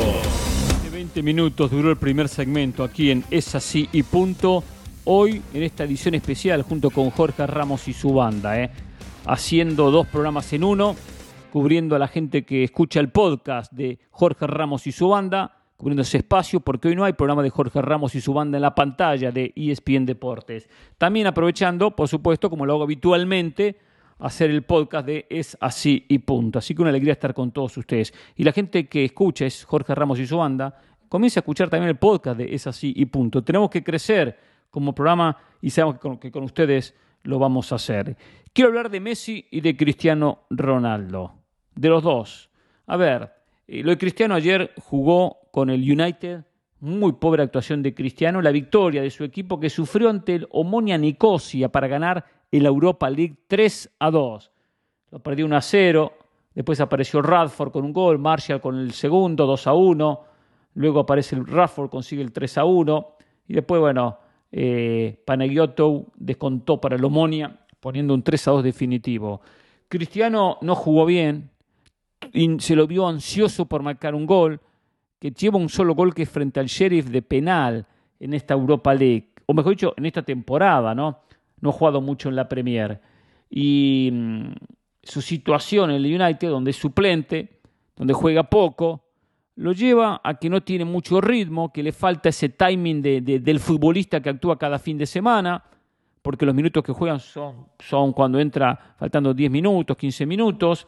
[0.91, 4.63] 20 minutos duró el primer segmento aquí en Es así y punto.
[5.05, 8.59] Hoy en esta edición especial junto con Jorge Ramos y su banda.
[8.59, 8.71] ¿eh?
[9.25, 10.95] haciendo dos programas en uno,
[11.51, 16.01] cubriendo a la gente que escucha el podcast de Jorge Ramos y su banda, cubriendo
[16.01, 18.75] ese espacio, porque hoy no hay programa de Jorge Ramos y su banda en la
[18.75, 20.69] pantalla de ESPN Deportes.
[20.97, 23.77] También aprovechando, por supuesto, como lo hago habitualmente,
[24.23, 26.59] hacer el podcast de Es así y punto.
[26.59, 28.13] Así que una alegría estar con todos ustedes.
[28.37, 31.89] Y la gente que escucha es Jorge Ramos y su banda, comienza a escuchar también
[31.89, 33.43] el podcast de Es así y punto.
[33.43, 38.15] Tenemos que crecer como programa y sabemos que con, ustedes lo vamos a hacer.
[38.53, 41.33] Quiero hablar de Messi y de Cristiano Ronaldo,
[41.75, 42.49] de los dos.
[42.87, 43.29] A ver,
[43.67, 46.45] eh, lo de Cristiano ayer jugó con el United,
[46.79, 50.97] muy pobre actuación de Cristiano, la victoria de su equipo que sufrió ante el Omonia
[50.97, 54.51] Nicosia para ganar el Europa League 3 a 2.
[55.11, 56.13] Lo perdió 1 a 0,
[56.53, 60.21] después apareció Radford con un gol, Marshall con el segundo, 2 a 1,
[60.75, 63.07] luego aparece el Radford, consigue el 3 a 1,
[63.47, 64.19] y después, bueno,
[64.51, 65.23] eh,
[66.15, 69.41] descontó para el Omonia, poniendo un 3 a 2 definitivo.
[69.87, 71.49] Cristiano no jugó bien,
[72.31, 74.59] y se lo vio ansioso por marcar un gol,
[75.19, 77.87] que lleva un solo gol que es frente al Sheriff de penal
[78.19, 81.19] en esta Europa League, o mejor dicho, en esta temporada, ¿no?
[81.63, 82.99] No ha jugado mucho en la Premier.
[83.49, 84.51] Y mm,
[85.01, 87.61] su situación en el United, donde es suplente,
[87.95, 89.05] donde juega poco,
[89.55, 94.21] lo lleva a que no tiene mucho ritmo, que le falta ese timing del futbolista
[94.21, 95.63] que actúa cada fin de semana,
[96.21, 100.85] porque los minutos que juegan son, son cuando entra faltando 10 minutos, 15 minutos.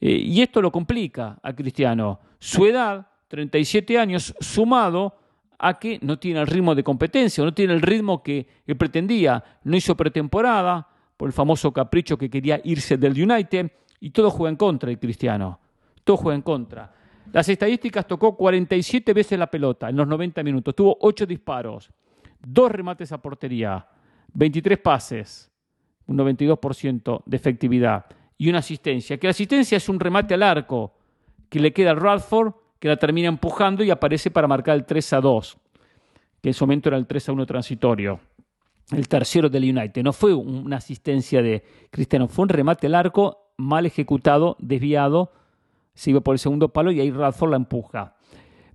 [0.00, 2.20] Eh, y esto lo complica a Cristiano.
[2.38, 5.19] Su edad, 37 años, sumado
[5.60, 9.44] a que no tiene el ritmo de competencia, no tiene el ritmo que él pretendía,
[9.64, 13.70] no hizo pretemporada por el famoso capricho que quería irse del United
[14.00, 15.60] y todo juega en contra de Cristiano,
[16.02, 16.94] todo juega en contra.
[17.30, 21.90] Las estadísticas tocó 47 veces la pelota en los 90 minutos, tuvo 8 disparos,
[22.40, 23.86] 2 remates a portería,
[24.32, 25.50] 23 pases,
[26.06, 28.06] un 92% de efectividad
[28.38, 30.94] y una asistencia, que la asistencia es un remate al arco
[31.50, 35.12] que le queda al Radford que la termina empujando y aparece para marcar el 3
[35.12, 35.58] a 2,
[36.42, 38.20] que en su momento era el 3 a 1 transitorio.
[38.90, 40.02] El tercero del United.
[40.02, 45.30] No fue una asistencia de Cristiano, fue un remate al arco mal ejecutado, desviado,
[45.94, 48.16] se iba por el segundo palo y ahí Radford la empuja.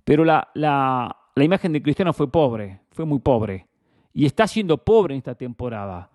[0.04, 3.66] Pero la, la, imagen de Cristiano fue pobre, fue muy pobre.
[4.14, 6.08] Y está siendo pobre en esta temporada.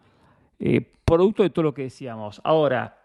[0.57, 2.39] Eh, producto de todo lo que decíamos.
[2.43, 2.97] Ahora,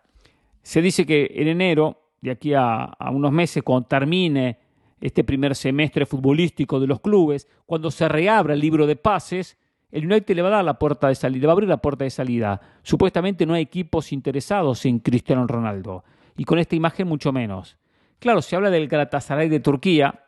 [0.63, 4.66] se dice que en enero, de aquí a, a unos meses, cuando termine
[5.01, 9.59] este primer semestre futbolístico de los clubes, cuando se reabra el libro de pases,
[9.91, 11.77] el United le va a dar la puerta de salida, le va a abrir la
[11.77, 12.61] puerta de salida.
[12.83, 16.05] Supuestamente no hay equipos interesados en Cristiano Ronaldo,
[16.37, 17.77] y con esta imagen mucho menos.
[18.19, 20.25] Claro, se habla del Galatasaray de Turquía,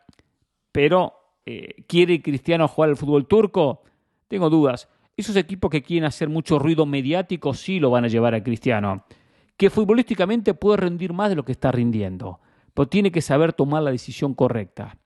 [0.70, 1.14] pero
[1.46, 3.82] eh, ¿quiere Cristiano jugar al fútbol turco?
[4.28, 4.88] Tengo dudas.
[5.16, 9.04] Esos equipos que quieren hacer mucho ruido mediático sí lo van a llevar a Cristiano,
[9.56, 12.38] que futbolísticamente puede rendir más de lo que está rindiendo
[12.78, 14.96] pero tiene que saber tomar la decisión correcta.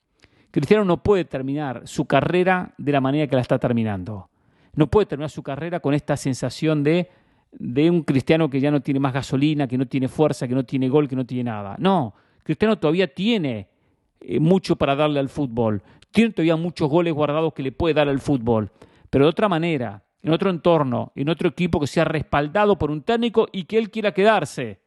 [0.50, 4.28] Cristiano no puede terminar su carrera de la manera que la está terminando.
[4.74, 7.08] No puede terminar su carrera con esta sensación de,
[7.50, 10.64] de un cristiano que ya no tiene más gasolina, que no tiene fuerza, que no
[10.64, 11.74] tiene gol, que no tiene nada.
[11.78, 13.68] No, Cristiano todavía tiene
[14.20, 15.82] eh, mucho para darle al fútbol.
[16.10, 18.70] Tiene todavía muchos goles guardados que le puede dar al fútbol.
[19.08, 23.00] Pero de otra manera, en otro entorno, en otro equipo que sea respaldado por un
[23.00, 24.82] técnico y que él quiera quedarse.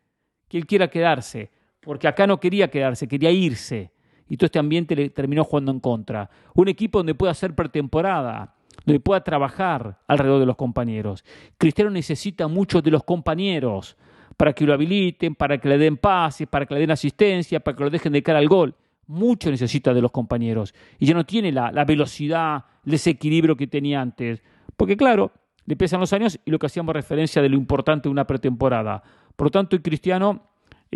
[0.47, 1.54] Que él quiera quedarse
[1.85, 3.91] porque acá no quería quedarse, quería irse.
[4.27, 6.29] Y todo este ambiente le terminó jugando en contra.
[6.55, 11.23] Un equipo donde pueda hacer pretemporada, donde pueda trabajar alrededor de los compañeros.
[11.59, 13.95] Cristiano necesita mucho de los compañeros
[14.35, 17.77] para que lo habiliten, para que le den pases, para que le den asistencia, para
[17.77, 18.73] que lo dejen de cara al gol.
[19.05, 20.73] Mucho necesita de los compañeros.
[20.97, 24.41] Y ya no tiene la, velocidad, el desequilibrio que tenía antes.
[24.75, 25.31] Porque claro,
[25.67, 29.03] le pesan los años y lo que hacíamos referencia de lo importante de una pretemporada.
[29.35, 30.54] Por lo tanto, el Cristiano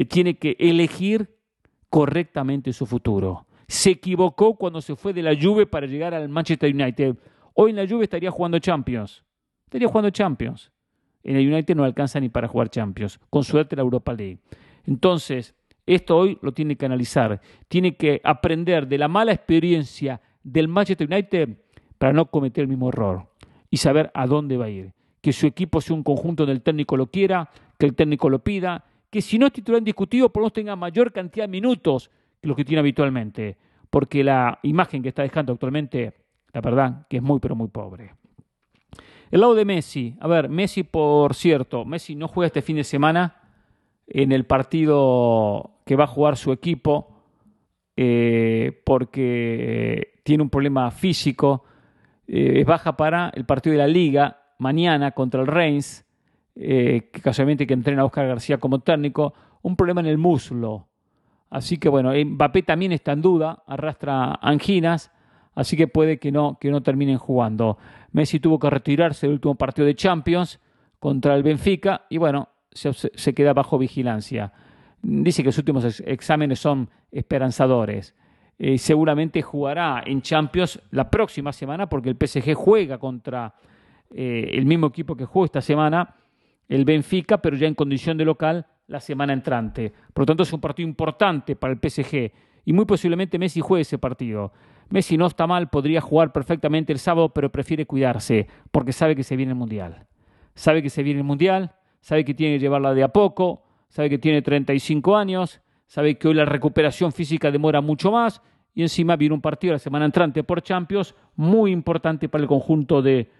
[0.09, 1.29] tiene que elegir
[1.89, 3.45] correctamente su futuro.
[3.67, 7.15] Se equivocó cuando se fue de la Juve para llegar al Manchester United.
[7.53, 9.23] Hoy en la Juve estaría jugando Champions.
[9.65, 10.71] Estaría jugando Champions.
[11.23, 13.19] En el United no alcanza ni para jugar Champions.
[13.29, 14.39] Con suerte la Europa League.
[14.85, 15.53] Entonces,
[15.85, 17.41] esto hoy lo tiene que analizar.
[17.67, 21.49] Tiene que aprender de la mala experiencia del Manchester United
[21.97, 23.27] para no cometer el mismo error
[23.69, 24.93] y saber a dónde va a ir.
[25.21, 28.39] Que su equipo sea un conjunto donde el técnico lo quiera, que el técnico lo
[28.39, 32.09] pida que si no es titular indiscutido, por lo menos tenga mayor cantidad de minutos
[32.41, 33.57] que los que tiene habitualmente,
[33.89, 36.13] porque la imagen que está dejando actualmente,
[36.53, 38.13] la verdad, que es muy, pero muy pobre.
[39.31, 42.83] El lado de Messi, a ver, Messi, por cierto, Messi no juega este fin de
[42.83, 43.35] semana
[44.07, 47.19] en el partido que va a jugar su equipo
[47.95, 51.65] eh, porque tiene un problema físico,
[52.27, 56.05] eh, es baja para el partido de la liga mañana contra el Reims
[56.61, 60.89] eh, que casualmente que entrena a Oscar García como técnico, un problema en el muslo.
[61.49, 65.09] Así que bueno, Mbappé también está en duda, arrastra anginas,
[65.55, 67.77] así que puede que no, que no terminen jugando.
[68.11, 70.59] Messi tuvo que retirarse del último partido de Champions
[70.99, 74.51] contra el Benfica y bueno, se, queda bajo vigilancia.
[75.01, 78.15] Dice que sus últimos exámenes son esperanzadores.
[78.57, 83.55] Eh, seguramente jugará en Champions la próxima semana porque el PSG juega contra
[84.13, 86.15] eh, el mismo equipo que jugó esta semana,
[86.69, 89.91] el Benfica, pero ya en condición de local la semana entrante.
[90.13, 92.31] Por lo tanto, es un partido importante para el PSG
[92.63, 94.53] y muy posiblemente Messi juegue ese partido.
[94.89, 99.23] Messi no está mal, podría jugar perfectamente el sábado, pero prefiere cuidarse porque sabe que
[99.23, 100.05] se viene el Mundial.
[100.55, 104.09] Sabe que se viene el Mundial, sabe que tiene que llevarla de a poco, sabe
[104.09, 108.41] que tiene 35 años, sabe que hoy la recuperación física demora mucho más
[108.73, 113.01] y encima viene un partido la semana entrante por Champions muy importante para el conjunto
[113.01, 113.31] de,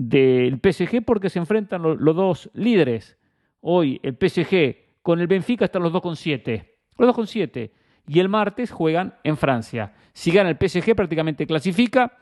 [0.00, 3.18] del PSG porque se enfrentan los, dos líderes.
[3.60, 6.76] Hoy el PSG con el Benfica están los dos con siete.
[6.96, 7.72] Los dos con siete.
[8.06, 9.92] Y el martes juegan en Francia.
[10.12, 12.16] Si gana el PSG prácticamente clasifica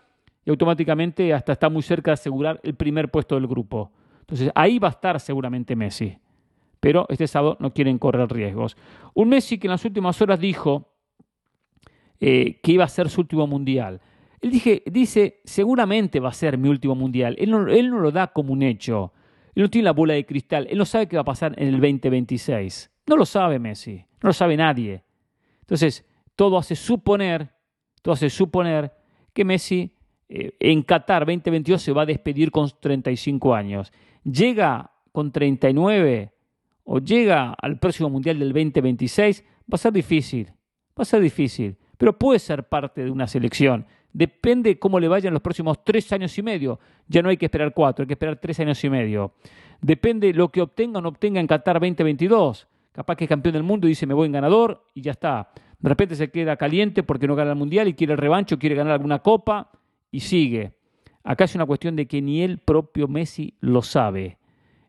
[0.47, 3.93] y automáticamente hasta está muy cerca de asegurar el primer puesto del grupo.
[4.21, 6.17] Entonces ahí va a estar seguramente Messi.
[6.81, 8.75] Pero este sábado no quieren correr riesgos.
[9.13, 10.95] Un Messi que en las últimas horas dijo
[12.21, 14.01] eh, que iba a ser su último mundial.
[14.47, 17.35] Él dice, seguramente va a ser mi último mundial.
[17.39, 19.13] Él no, él no lo da como un hecho.
[19.55, 20.67] Él no tiene la bola de cristal.
[20.71, 22.91] Él no sabe qué va a pasar en el 2026.
[23.07, 24.05] No lo sabe Messi.
[24.23, 25.03] No lo sabe nadie.
[25.61, 26.05] Entonces,
[26.37, 27.51] todo hace suponer,
[28.03, 28.93] todo hace suponer
[29.33, 29.97] que Messi
[30.29, 33.93] eh, en Qatar 2022 se va a despedir con 35 años.
[34.23, 36.33] Llega con 39
[36.85, 40.53] o llega al próximo Mundial del 2026, va a ser difícil.
[40.99, 41.77] Va a ser difícil.
[41.99, 43.87] Pero puede ser parte de una selección.
[44.17, 46.81] Depende cómo le vayan los próximos tres años y medio.
[47.07, 49.35] Ya no hay que esperar cuatro, hay que esperar tres años y medio.
[49.83, 52.67] Depende lo que obtenga o no obtenga en Qatar 2022.
[52.93, 55.51] Capaz que es campeón del mundo y dice me voy en ganador y ya está.
[55.79, 58.75] De repente se queda caliente porque no gana el mundial y quiere el revancho, quiere
[58.75, 59.71] ganar alguna copa
[60.11, 60.73] y sigue.
[61.23, 64.39] Acá es una cuestión de que ni el propio Messi lo sabe.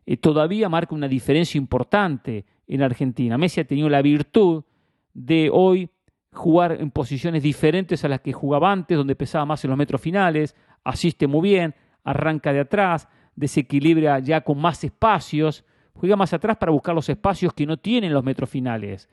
[0.06, 3.36] Eh, todavía marca una diferencia importante en Argentina.
[3.36, 4.64] Messi ha tenido la virtud
[5.12, 5.90] de hoy
[6.38, 10.00] jugar en posiciones diferentes a las que jugaba antes, donde pesaba más en los metros
[10.00, 11.74] finales, asiste muy bien,
[12.04, 17.52] arranca de atrás, desequilibra ya con más espacios, juega más atrás para buscar los espacios
[17.52, 19.08] que no tienen los metros finales.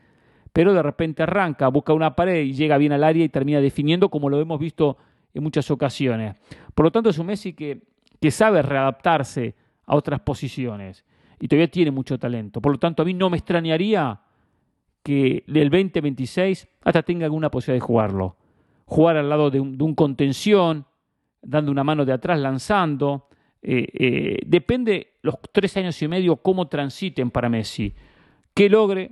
[0.54, 4.10] Pero de repente arranca, busca una pared y llega bien al área y termina definiendo
[4.10, 4.98] como lo hemos visto
[5.34, 6.36] en muchas ocasiones.
[6.76, 7.82] Por lo tanto, es un Messi que,
[8.22, 9.56] que sabe readaptarse
[9.88, 11.04] a otras posiciones
[11.40, 12.62] y todavía tiene mucho talento.
[12.62, 14.22] Por lo tanto, a mí no me extrañaría
[15.06, 18.36] que del 2026 hasta tenga alguna posibilidad de jugarlo.
[18.86, 20.88] Jugar al lado de un, contención,
[21.44, 23.28] dando una mano de atrás, lanzando.
[23.62, 27.94] Eh, eh, depende los tres años y medio cómo transiten para Messi.
[28.56, 29.12] ¿Qué logre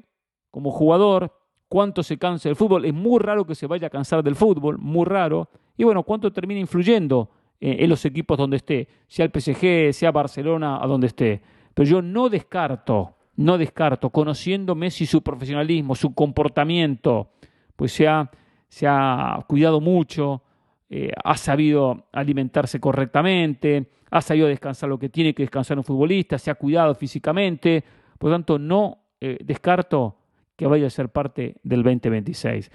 [0.49, 1.31] como jugador?
[1.69, 2.85] ¿Cuánto se cansa del fútbol?
[2.85, 5.51] Es muy raro que se vaya a cansar del fútbol, muy raro.
[5.77, 7.29] Y bueno, ¿cuánto termina influyendo
[7.61, 8.87] eh, en los equipos donde esté?
[9.07, 11.43] Sea el PSG, sea Barcelona, a donde esté.
[11.75, 17.31] Pero yo no descarto no descarto, conociendo Messi su profesionalismo, su comportamiento,
[17.75, 18.29] pues se ha,
[18.67, 20.43] se ha cuidado mucho,
[20.89, 26.37] eh, ha sabido alimentarse correctamente, ha sabido descansar lo que tiene que descansar un futbolista,
[26.37, 27.83] se ha cuidado físicamente,
[28.19, 30.17] por lo tanto no eh, descarto
[30.55, 32.71] que vaya a ser parte del 2026.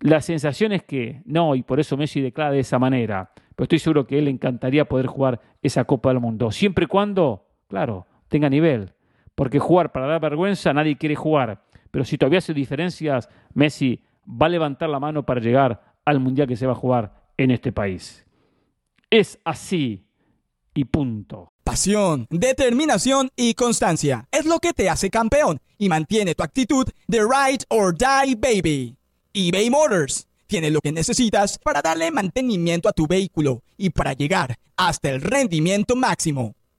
[0.00, 3.78] La sensación es que no, y por eso Messi declara de esa manera, pero estoy
[3.78, 8.06] seguro que él le encantaría poder jugar esa Copa del Mundo, siempre y cuando, claro,
[8.28, 8.92] tenga nivel,
[9.40, 11.62] porque jugar para dar vergüenza nadie quiere jugar.
[11.90, 13.98] Pero si todavía hace diferencias, Messi
[14.28, 17.50] va a levantar la mano para llegar al mundial que se va a jugar en
[17.50, 18.26] este país.
[19.08, 20.04] Es así
[20.74, 21.54] y punto.
[21.64, 27.20] Pasión, determinación y constancia es lo que te hace campeón y mantiene tu actitud de
[27.20, 28.94] ride or die baby.
[29.32, 34.56] eBay Motors tiene lo que necesitas para darle mantenimiento a tu vehículo y para llegar
[34.76, 36.56] hasta el rendimiento máximo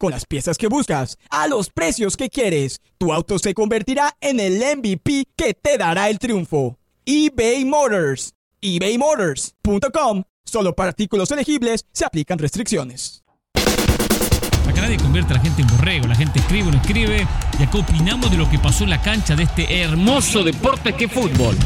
[0.00, 2.80] con las piezas que buscas, a los precios que quieres.
[2.96, 6.78] Tu auto se convertirá en el MVP que te dará el triunfo.
[7.04, 8.32] eBay Motors.
[8.62, 10.24] ebaymotors.com.
[10.44, 13.22] Solo para artículos elegibles se aplican restricciones.
[14.66, 17.26] Acá nadie convierte a la gente en borrego, la gente escribe o no escribe
[17.58, 21.04] y acá opinamos de lo que pasó en la cancha de este hermoso deporte que
[21.04, 21.56] es fútbol.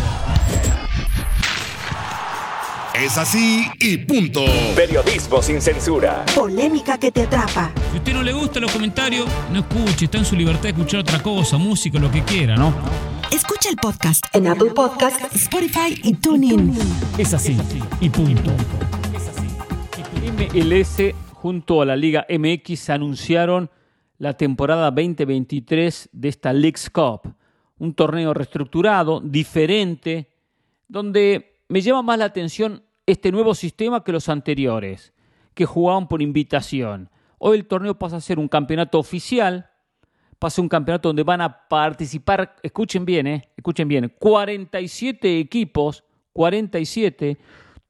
[2.94, 4.44] Es así y punto.
[4.76, 6.24] Periodismo sin censura.
[6.32, 7.72] Polémica que te atrapa.
[7.90, 10.68] Si a usted no le gusta los comentarios, no escuche, está en su libertad de
[10.68, 12.72] escuchar otra cosa, música, lo que quiera, ¿no?
[13.32, 16.72] Escucha el podcast en Apple Podcast, Spotify y TuneIn.
[17.18, 17.56] Es así
[18.00, 18.52] y punto.
[20.32, 23.70] MLS junto a la Liga MX anunciaron
[24.18, 27.34] la temporada 2023 de esta League's Cup,
[27.78, 30.28] un torneo reestructurado, diferente,
[30.86, 35.12] donde me llama más la atención este nuevo sistema que los anteriores,
[35.54, 37.10] que jugaban por invitación.
[37.38, 39.70] Hoy el torneo pasa a ser un campeonato oficial,
[40.38, 46.04] pasa a un campeonato donde van a participar, escuchen bien, eh, escuchen bien, 47 equipos,
[46.32, 47.38] 47,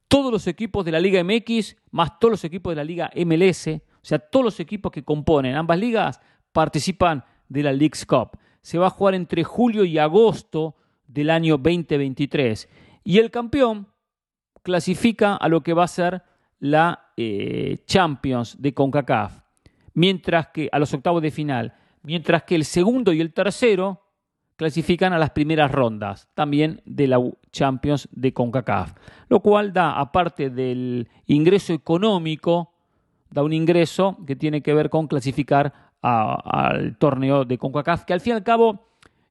[0.09, 3.68] todos los equipos de la Liga MX, más todos los equipos de la Liga MLS,
[3.68, 6.20] o sea, todos los equipos que componen ambas ligas
[6.53, 8.38] participan de la League's Cup.
[8.61, 12.68] Se va a jugar entre julio y agosto del año 2023.
[13.03, 13.88] Y el campeón
[14.64, 16.22] clasifica a lo que va a ser
[16.59, 19.42] la eh, Champions de CONCACAF,
[19.92, 24.00] mientras que a los octavos de final, mientras que el segundo y el tercero
[24.57, 27.20] clasifican a las primeras rondas también de la
[27.53, 28.94] Champions de CONCACAF,
[29.29, 32.72] lo cual da, aparte del ingreso económico,
[33.31, 38.20] da un ingreso que tiene que ver con clasificar al torneo de CONCACAF, que al
[38.20, 38.87] fin y al cabo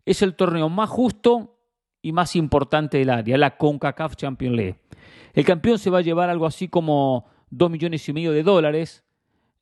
[0.05, 1.52] es el torneo más justo
[2.03, 4.75] y más importante del área, la CONCACAF Champions League.
[5.33, 9.03] El campeón se va a llevar algo así como 2 millones y medio de dólares,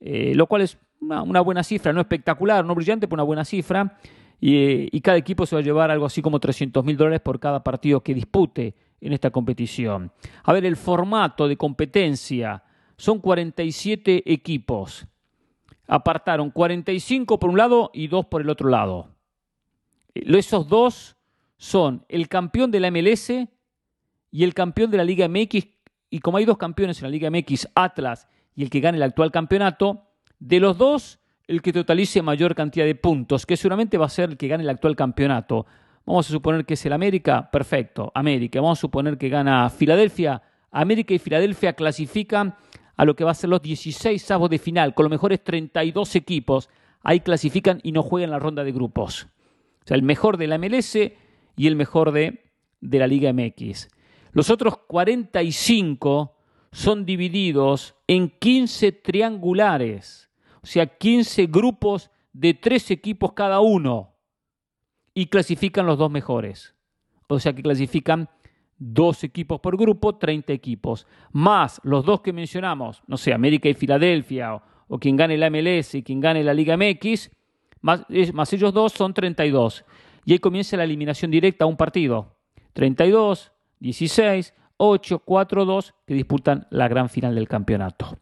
[0.02, 4.00] eh, lo cual es una, buena cifra, no espectacular, no brillante, pero una buena cifra.
[4.40, 7.64] Y, cada equipo se va a llevar algo así como 300 mil dólares por cada
[7.64, 10.12] partido que dispute en esta competición.
[10.44, 12.64] A ver, el formato de competencia
[12.98, 15.06] son 47 equipos.
[15.88, 19.10] Apartaron 45 por un lado y 2 por el otro lado.
[20.16, 21.16] Esos dos
[21.62, 25.68] son el campeón de la MLS y el campeón de la Liga MX.
[26.10, 29.04] Y como hay dos campeones en la Liga MX, Atlas y el que gane el
[29.04, 30.08] actual campeonato,
[30.40, 34.32] de los dos, el que totalice mayor cantidad de puntos, que seguramente va a ser
[34.32, 35.68] el que gane el actual campeonato.
[36.04, 38.60] Vamos a suponer que es el América, perfecto, América.
[38.60, 40.42] Vamos a suponer que gana Filadelfia.
[40.72, 42.56] América y Filadelfia clasifican
[42.98, 46.16] a lo que va a ser los 16 sábados de final, con los mejores 32
[46.16, 46.70] equipos.
[47.04, 49.28] Ahí clasifican y no juegan la ronda de grupos.
[49.84, 50.98] O sea, el mejor de la MLS
[51.56, 52.44] y el mejor de,
[52.80, 53.90] de la Liga MX.
[54.32, 56.36] Los otros 45
[56.72, 60.30] son divididos en 15 triangulares,
[60.64, 64.14] o sea, 15 grupos de tres equipos cada uno,
[65.14, 66.74] y clasifican los dos mejores.
[67.28, 68.30] O sea que clasifican
[68.78, 73.74] dos equipos por grupo, 30 equipos, más los dos que mencionamos, no sé, América y
[73.74, 77.32] Filadelfia, o, o quien gane la MLS y quien gane la Liga MX,
[77.82, 79.86] más, más ellos dos son 32
[80.26, 82.38] y ahí comienza la eliminación directa a un partido.
[82.74, 88.18] 32, 16, 8, 4, 2 que disputan la gran final del campeonato.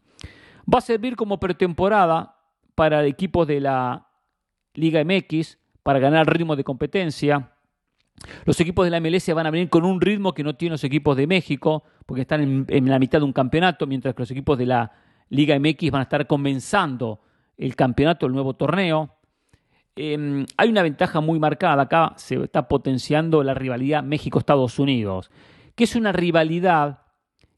[0.72, 2.36] Va a servir como pretemporada
[2.74, 4.08] para equipos de la
[4.74, 7.52] Liga MX para ganar ritmo de competencia.
[8.44, 10.84] Los equipos de la MLS van a venir con un ritmo que no tienen los
[10.84, 14.30] equipos de México, porque están en, en la mitad de un campeonato, mientras que los
[14.30, 14.92] equipos de la
[15.30, 17.20] Liga MX van a estar comenzando
[17.56, 19.16] el campeonato, el nuevo torneo.
[19.96, 25.30] Em, hay una ventaja muy marcada, acá se está potenciando la rivalidad México-Estados Unidos,
[25.74, 27.00] que es una rivalidad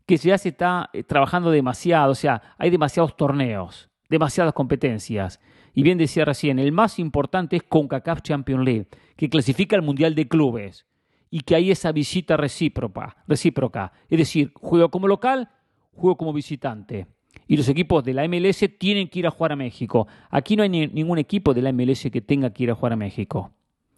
[0.06, 5.40] que ya se está eh, trabajando demasiado, o sea, hay demasiados torneos, demasiadas competencias.
[5.74, 10.14] Y bien decía recién, el más importante es CONCACAF Champions League, que clasifica al Mundial
[10.14, 10.86] de Clubes
[11.30, 13.92] y que hay esa visita recíproca, recíproca.
[14.10, 15.48] Es decir, juego como local,
[15.92, 17.06] juego como visitante
[17.46, 20.06] y los equipos de la MLS tienen que ir a jugar a México.
[20.30, 22.96] Aquí no hay ningún equipo de la MLS que tenga que ir a jugar a
[22.96, 23.52] México.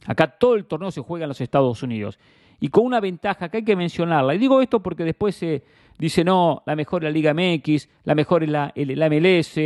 [0.07, 2.19] Acá todo el torneo se juega en los Estados Unidos.
[2.61, 4.35] Y con una ventaja que hay que mencionarla.
[4.35, 5.65] Y digo esto porque después se
[5.99, 9.59] dice, no, la mejor es la Liga MX, la mejor es la, MLS,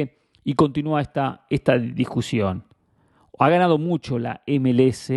[0.45, 2.65] y continúa esta, esta discusión.
[3.39, 5.13] Ha ganado mucho la MLS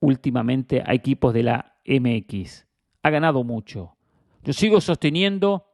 [0.00, 2.66] últimamente a equipos de la MX.
[3.02, 3.96] Ha ganado mucho.
[4.44, 5.66] Yo sigo sosteniendo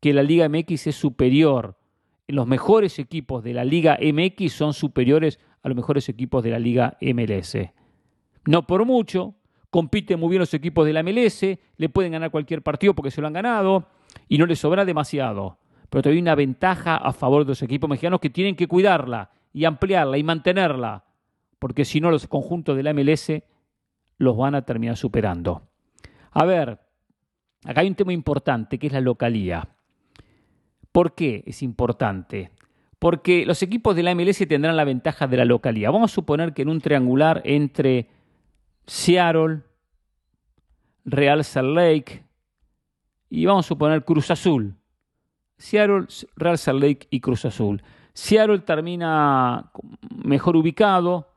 [0.00, 1.75] que la Liga MX es superior
[2.28, 6.58] los mejores equipos de la Liga MX son superiores a los mejores equipos de la
[6.58, 7.56] Liga MLS.
[8.46, 9.34] No por mucho,
[9.70, 11.42] compiten muy bien los equipos de la MLS,
[11.76, 13.88] le pueden ganar cualquier partido porque se lo han ganado
[14.28, 15.58] y no les sobra demasiado.
[15.88, 19.30] Pero todavía hay una ventaja a favor de los equipos mexicanos que tienen que cuidarla
[19.52, 21.04] y ampliarla y mantenerla,
[21.58, 23.32] porque si no los conjuntos de la MLS
[24.18, 25.62] los van a terminar superando.
[26.32, 26.80] A ver,
[27.64, 29.75] acá hay un tema importante que es la localía.
[30.96, 32.52] ¿Por qué es importante?
[32.98, 35.92] porque los equipos de la MLS tendrán la ventaja de la localidad.
[35.92, 38.08] Vamos a suponer que en un triangular entre
[38.86, 39.60] Seattle,
[41.04, 42.24] Real Salt Lake
[43.28, 44.74] y vamos a suponer Cruz Azul.
[45.58, 47.82] Seattle, Real Salt Lake y Cruz Azul.
[48.14, 49.70] Seattle termina
[50.24, 51.28] mejor ubicado,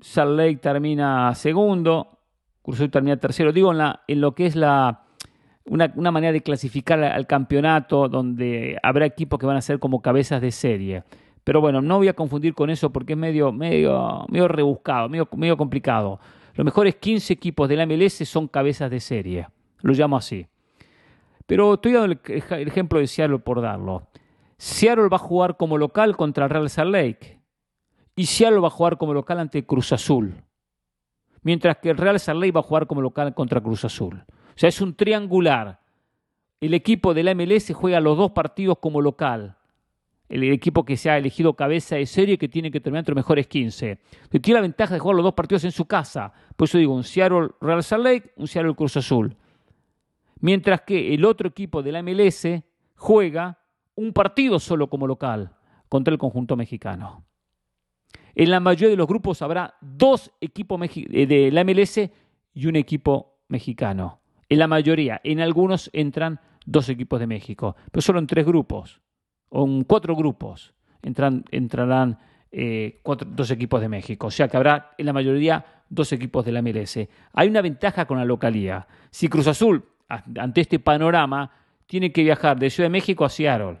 [0.00, 2.20] Salt Lake termina segundo,
[2.62, 3.52] Cruz Azul termina tercero.
[3.52, 5.05] Digo en, en lo que es la,
[5.66, 10.00] una, una, manera de clasificar al campeonato donde habrá equipos que van a ser como
[10.00, 11.02] cabezas de serie.
[11.44, 15.28] Pero bueno, no voy a confundir con eso porque es medio, medio, medio rebuscado, medio,
[15.36, 16.18] medio complicado.
[16.54, 19.46] Los mejores 15 equipos de la MLS son cabezas de serie.
[19.82, 20.46] Lo llamo así.
[21.46, 24.08] Pero estoy dando el ejemplo de Seattle por darlo.
[24.58, 27.38] Seattle va a jugar como local contra Real Salt Lake.
[28.16, 30.42] Y Seattle va a jugar como local ante Cruz Azul.
[31.42, 34.24] Mientras que el Real Salt Lake va a jugar como local contra Cruz Azul.
[34.56, 35.80] O sea, es un triangular.
[36.60, 39.56] El equipo de la MLS juega los dos partidos como local.
[40.28, 43.24] El equipo que se ha elegido cabeza de serie que tiene que terminar entre los
[43.24, 43.98] mejores 15.
[44.40, 46.32] tiene la ventaja de jugar los dos partidos en su casa.
[46.56, 49.36] Por eso digo, un Seattle Real Salt Lake, un Seattle Cruz Azul
[50.40, 52.46] mientras que el otro equipo de la MLS
[52.94, 53.58] juega
[53.94, 55.52] un partido solo como local
[55.88, 57.24] contra el conjunto mexicano.
[58.34, 62.10] En la mayoría de los grupos habrá dos equipos eh, de la MLS
[62.54, 64.20] y un equipo mexicano.
[64.48, 69.00] En la mayoría, en algunos entran dos equipos de México, pero solo en tres grupos,
[69.48, 72.18] o en cuatro grupos entrarán
[72.50, 74.28] eh, dos equipos de México.
[74.28, 76.98] O sea que habrá en la mayoría dos equipos de la MLS.
[77.32, 78.86] Hay una ventaja con la localidad.
[79.10, 81.50] Si Cruz Azul ante este panorama,
[81.86, 83.78] tiene que viajar de Ciudad de México a Seattle.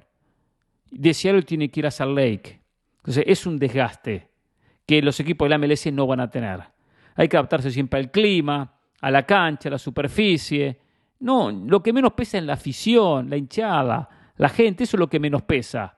[0.90, 2.60] De Seattle tiene que ir a Salt Lake.
[2.98, 4.28] Entonces es un desgaste
[4.86, 6.60] que los equipos de la MLS no van a tener.
[7.14, 8.75] Hay que adaptarse siempre al clima,
[9.06, 10.80] a la cancha, a la superficie.
[11.20, 15.08] No, lo que menos pesa es la afición, la hinchada, la gente, eso es lo
[15.08, 15.96] que menos pesa.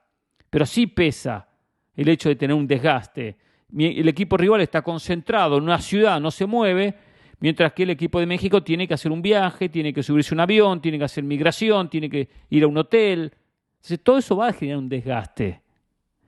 [0.51, 1.49] Pero sí pesa
[1.97, 3.39] el hecho de tener un desgaste.
[3.77, 6.95] El equipo rival está concentrado en una ciudad, no se mueve,
[7.41, 10.41] Mientras que el equipo de México tiene que hacer un viaje, tiene que subirse un
[10.41, 13.33] avión, tiene que hacer migración, tiene que ir a un hotel.
[13.77, 15.63] Entonces, todo eso va a generar un desgaste.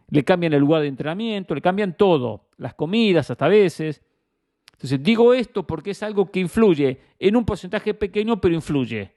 [0.09, 4.03] Le cambian el lugar de entrenamiento, le cambian todo, las comidas hasta veces.
[4.81, 9.13] Entonces, digo esto porque es algo que influye en un porcentaje pequeño, pero influye.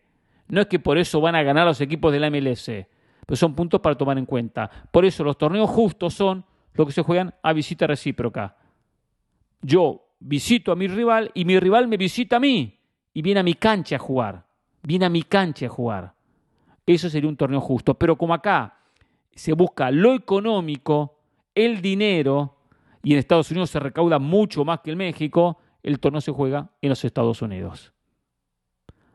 [0.49, 2.69] No es que por eso van a ganar los equipos de la MLS,
[3.25, 4.69] pero son puntos para tomar en cuenta.
[4.91, 6.43] Por eso los torneos justos son
[6.73, 8.57] los que se juegan a visita recíproca.
[9.61, 12.77] Yo visito a mi rival y mi rival me visita a mí
[13.13, 14.45] y viene a mi cancha a jugar.
[14.81, 16.13] Viene a mi cancha a jugar.
[16.85, 17.93] Eso sería un torneo justo.
[17.93, 18.79] Pero como acá
[19.33, 21.19] se busca lo económico,
[21.55, 22.57] el dinero,
[23.03, 26.69] y en Estados Unidos se recauda mucho más que en México, el torneo se juega
[26.81, 27.93] en los Estados Unidos.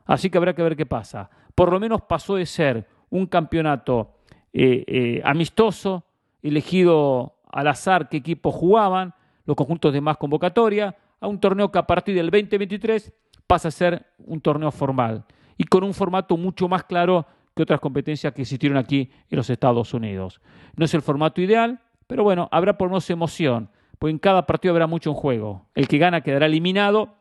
[0.04, 1.30] Así que habrá que ver qué pasa.
[1.54, 4.14] Por lo menos pasó de ser un campeonato
[4.52, 6.04] eh, eh, amistoso,
[6.42, 9.14] elegido al azar qué equipos jugaban,
[9.46, 13.12] los conjuntos de más convocatoria, a un torneo que a partir del 2023
[13.46, 15.24] pasa a ser un torneo formal
[15.56, 17.26] y con un formato mucho más claro
[17.56, 20.40] que otras competencias que existieron aquí en los Estados Unidos.
[20.76, 24.46] No es el formato ideal, pero bueno, habrá por lo menos emoción, porque en cada
[24.46, 25.66] partido habrá mucho en juego.
[25.74, 27.16] El que gana quedará eliminado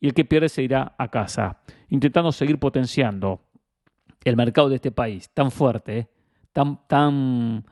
[0.00, 1.58] y el que pierde se irá a casa,
[1.88, 3.40] intentando seguir potenciando
[4.24, 6.08] el mercado de este país tan fuerte, ¿eh?
[6.52, 7.64] tan, tan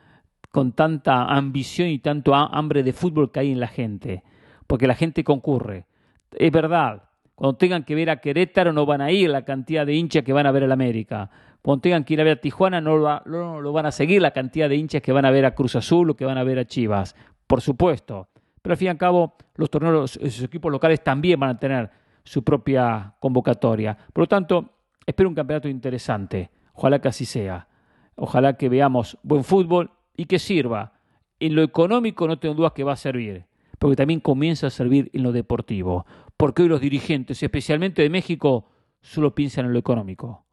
[0.50, 4.22] con tanta ambición y tanto hambre de fútbol que hay en la gente,
[4.66, 5.86] porque la gente concurre.
[6.32, 7.04] Es verdad,
[7.34, 10.32] cuando tengan que ver a Querétaro no van a ir la cantidad de hinchas que
[10.32, 11.30] van a ver al América.
[11.62, 14.68] Cuando tengan que ir a ver a Tijuana no lo, van a seguir la cantidad
[14.68, 16.64] de hinchas que van a ver a Cruz Azul o que van a ver a
[16.64, 17.14] Chivas.
[17.46, 18.29] Por supuesto.
[18.62, 21.90] Pero al fin y al cabo, los torneos, los equipos locales también van a tener
[22.24, 23.96] su propia convocatoria.
[24.12, 24.74] Por lo tanto,
[25.06, 26.50] espero un campeonato interesante.
[26.74, 27.68] Ojalá que así sea.
[28.16, 30.92] Ojalá que veamos buen fútbol y que sirva.
[31.38, 33.46] En lo económico no tengo dudas que va a servir,
[33.78, 36.04] porque también comienza a servir en lo deportivo,
[36.36, 38.66] porque hoy los dirigentes, especialmente de México,
[39.00, 40.44] solo piensan en lo económico.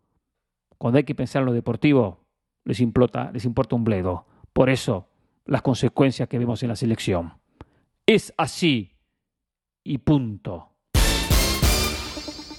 [0.77, 2.23] Cuando hay que pensar en lo deportivo,
[2.63, 4.25] les, implota, les importa un bledo.
[4.53, 5.09] Por eso,
[5.45, 7.33] las consecuencias que vemos en la selección.
[8.09, 8.89] Es así
[9.83, 10.69] y punto.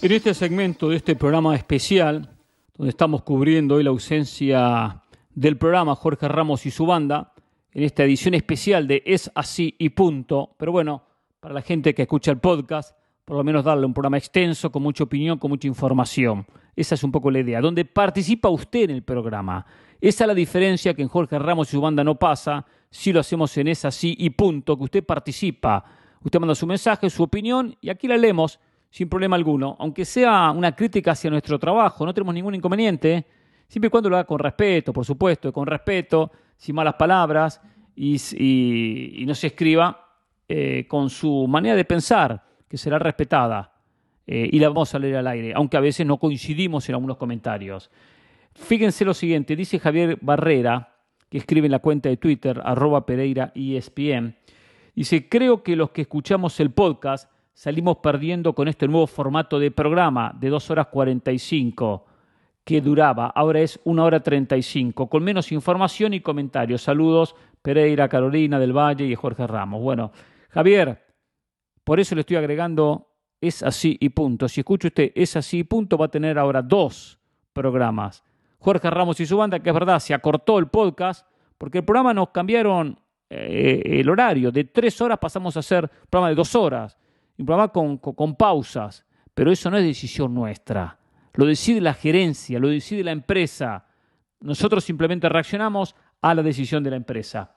[0.02, 2.36] En este segmento de este programa especial,
[2.76, 7.32] donde estamos cubriendo hoy la ausencia del programa Jorge Ramos y su banda
[7.72, 10.54] en esta edición especial de Es así y punto.
[10.58, 11.02] Pero bueno,
[11.40, 12.94] para la gente que escucha el podcast,
[13.24, 16.44] por lo menos darle un programa extenso, con mucha opinión, con mucha información.
[16.76, 19.64] Esa es un poco la idea, donde participa usted en el programa.
[19.98, 23.20] Esa es la diferencia que en Jorge Ramos y su banda no pasa, si lo
[23.20, 25.84] hacemos en Es así y punto, que usted participa.
[26.22, 28.58] Usted manda su mensaje, su opinión, y aquí la leemos
[28.90, 29.76] sin problema alguno.
[29.78, 33.14] Aunque sea una crítica hacia nuestro trabajo, no tenemos ningún inconveniente.
[33.14, 33.26] ¿eh?
[33.68, 37.60] siempre y cuando lo haga con respeto, por supuesto, con respeto, sin malas palabras,
[37.94, 38.16] y,
[39.22, 40.06] y nos escriba
[40.48, 43.72] eh, con su manera de pensar, que será respetada.
[44.28, 47.16] eh, y la vamos a leer al aire, aunque a veces no coincidimos en algunos
[47.16, 47.90] comentarios.
[48.54, 50.97] Fíjense lo siguiente, dice Javier Barrera,
[51.28, 54.36] que escribe en la cuenta de Twitter, arroba Pereira ESPN,
[54.94, 59.70] dice, creo que los que escuchamos el podcast salimos perdiendo con este nuevo formato de
[59.70, 62.06] programa de 2 horas 45
[62.64, 66.82] que duraba, ahora es 1 hora 35, con menos información y comentarios.
[66.82, 69.80] Saludos, Pereira, Carolina del Valle y Jorge Ramos.
[69.80, 70.12] Bueno,
[70.50, 71.02] Javier,
[71.82, 73.08] por eso le estoy agregando
[73.40, 74.48] es así y punto.
[74.48, 77.18] Si escucha usted es así y punto, va a tener ahora dos
[77.52, 78.22] programas.
[78.58, 82.12] Jorge Ramos y su banda, que es verdad, se acortó el podcast porque el programa
[82.14, 82.98] nos cambiaron
[83.30, 84.50] eh, el horario.
[84.50, 86.98] De tres horas pasamos a hacer un programa de dos horas,
[87.36, 89.04] un programa con, con- pausas.
[89.34, 90.98] Pero eso no es decisión nuestra.
[91.34, 93.86] Lo decide la gerencia, lo decide la empresa.
[94.40, 97.54] Nosotros simplemente reaccionamos a la decisión de la empresa.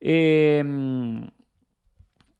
[0.00, 0.64] Eh,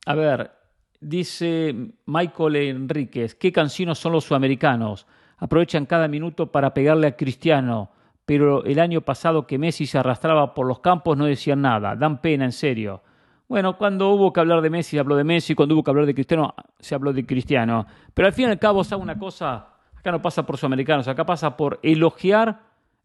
[0.05, 0.51] a ver,
[0.99, 1.73] dice
[2.05, 5.07] Michael Enríquez, qué cansinos son los sudamericanos.
[5.39, 7.91] Aprovechan cada minuto para pegarle a Cristiano,
[8.25, 11.95] pero el año pasado que Messi se arrastraba por los campos no decían nada.
[11.95, 13.01] Dan pena, en serio.
[13.47, 15.55] Bueno, cuando hubo que hablar de Messi, se habló de Messi.
[15.55, 17.87] Cuando hubo que hablar de Cristiano, se habló de Cristiano.
[18.13, 19.69] Pero al fin y al cabo, ¿sabe una cosa?
[19.95, 22.61] Acá no pasa por sudamericanos, acá pasa por elogiar,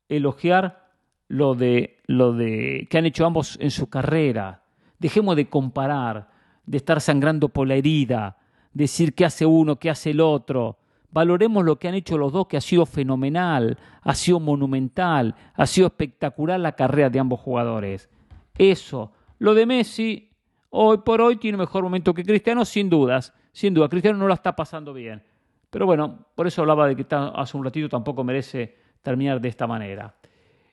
[0.09, 0.85] elogiar
[1.28, 4.62] lo de, lo de que han hecho ambos en su carrera.
[4.99, 6.28] Dejemos de comparar,
[6.66, 8.37] de estar sangrando por la herida,
[8.72, 10.78] decir qué hace uno, qué hace el otro.
[11.14, 15.64] Valoremos lo que han hecho los dos, que ha sido fenomenal, ha sido monumental, ha
[15.64, 18.10] sido espectacular la carrera de ambos jugadores.
[18.58, 19.12] Eso.
[19.38, 20.32] Lo de Messi,
[20.70, 23.32] hoy por hoy tiene mejor momento que Cristiano, sin dudas.
[23.52, 25.22] Sin duda, Cristiano no la está pasando bien.
[25.70, 29.68] Pero bueno, por eso hablaba de que hace un ratito tampoco merece terminar de esta
[29.68, 30.16] manera.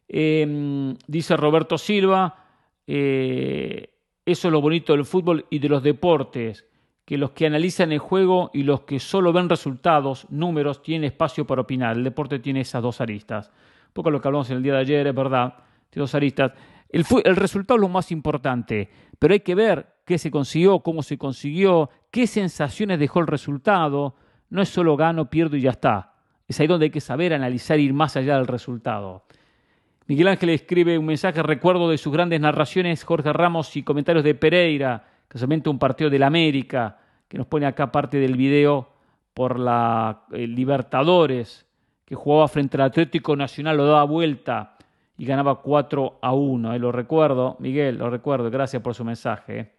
[0.08, 2.36] Eh, dice Roberto Silva,
[2.88, 3.94] eh,
[4.26, 6.66] eso es lo bonito del fútbol y de los deportes,
[7.06, 11.46] que los que analizan el juego y los que solo ven resultados, números, tienen espacio
[11.46, 11.98] para opinar.
[11.98, 13.50] El deporte tiene esas dos aristas.
[13.88, 15.56] Un poco lo que hablamos en el día de ayer, es verdad,
[15.90, 16.54] tiene dos aristas.
[16.90, 18.90] El, el resultado es lo más importante,
[19.20, 24.16] pero hay que ver qué se consiguió, cómo se consiguió, qué sensaciones dejó el resultado.
[24.50, 26.14] No es solo gano, pierdo y ya está.
[26.48, 29.24] Es ahí donde hay que saber analizar e ir más allá del resultado.
[30.08, 34.36] Miguel Ángel escribe un mensaje, recuerdo de sus grandes narraciones, Jorge Ramos y comentarios de
[34.36, 36.98] Pereira, casualmente un partido del América,
[37.30, 38.90] que nos pone acá parte del video
[39.34, 41.66] por la eh, Libertadores,
[42.04, 44.76] que jugaba frente al Atlético Nacional, lo daba vuelta
[45.18, 46.74] y ganaba 4 a 1.
[46.74, 49.60] Eh, lo recuerdo, Miguel, lo recuerdo, gracias por su mensaje.
[49.60, 49.72] eh.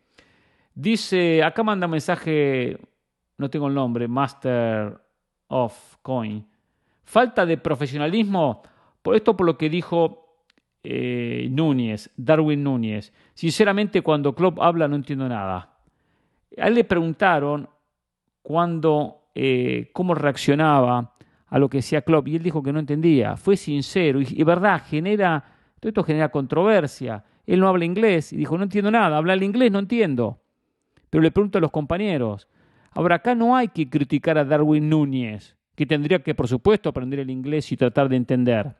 [0.74, 2.78] Dice, acá manda un mensaje,
[3.36, 4.98] no tengo el nombre, Master
[5.48, 6.46] of Coin.
[7.05, 8.62] Falta de profesionalismo,
[9.03, 10.21] por esto por lo que dijo
[10.85, 13.12] eh, Núñez, Darwin Núñez.
[13.35, 15.78] Sinceramente, cuando Klopp habla no entiendo nada.
[16.59, 17.68] A él le preguntaron
[18.43, 21.14] cuándo, eh, cómo reaccionaba
[21.47, 23.37] a lo que decía Klopp y él dijo que no entendía.
[23.37, 25.45] Fue sincero y, y verdad, genera,
[25.80, 27.24] todo esto genera controversia.
[27.47, 30.41] Él no habla inglés y dijo, no entiendo nada, habla el inglés, no entiendo.
[31.11, 32.49] Pero le pregunto a los compañeros.
[32.93, 37.20] Ahora, acá no hay que criticar a Darwin Núñez, que tendría que, por supuesto, aprender
[37.20, 38.74] el inglés y tratar de entender.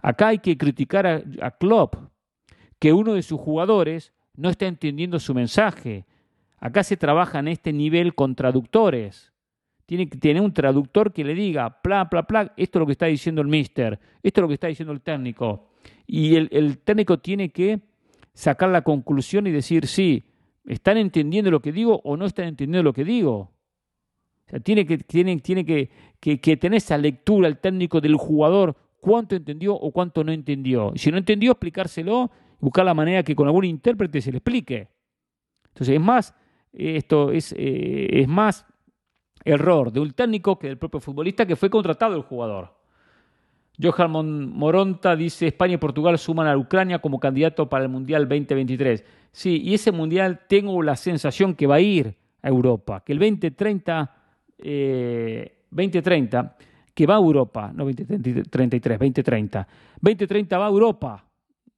[0.00, 1.06] Acá hay que criticar
[1.40, 1.96] a, Klopp,
[2.78, 6.06] que uno de sus jugadores no está entendiendo su mensaje.
[6.58, 9.32] Acá se trabaja en este nivel con traductores.
[9.86, 12.92] Tiene que tener un traductor que le diga, pla, pla, pla, esto es lo que
[12.92, 15.70] está diciendo el mister, esto es lo que está diciendo el técnico.
[16.06, 17.80] Y el, el técnico tiene que
[18.34, 20.24] sacar la conclusión y decir, sí,
[20.66, 23.50] ¿están entendiendo lo que digo o no están entendiendo lo que digo?
[24.46, 25.90] O sea, tiene que, tiene, tiene que,
[26.20, 30.92] que, que tener esa lectura el técnico del jugador, cuánto entendió o cuánto no entendió.
[30.96, 32.30] Si no entendió, explicárselo,
[32.60, 34.88] buscar la manera que con algún intérprete se le explique.
[35.68, 36.34] Entonces, es más,
[36.72, 38.66] esto es, eh, es más
[39.44, 42.76] error de un técnico que del propio futbolista que fue contratado el jugador.
[43.80, 49.04] Johan Moronta dice España y Portugal suman a Ucrania como candidato para el Mundial 2023.
[49.30, 53.20] Sí, y ese Mundial tengo la sensación que va a ir a Europa, que el
[53.20, 54.16] 2030,
[54.58, 56.56] eh, 2030
[56.98, 59.68] que va a Europa, no 2033, 2030.
[60.00, 61.24] 2030 va a Europa,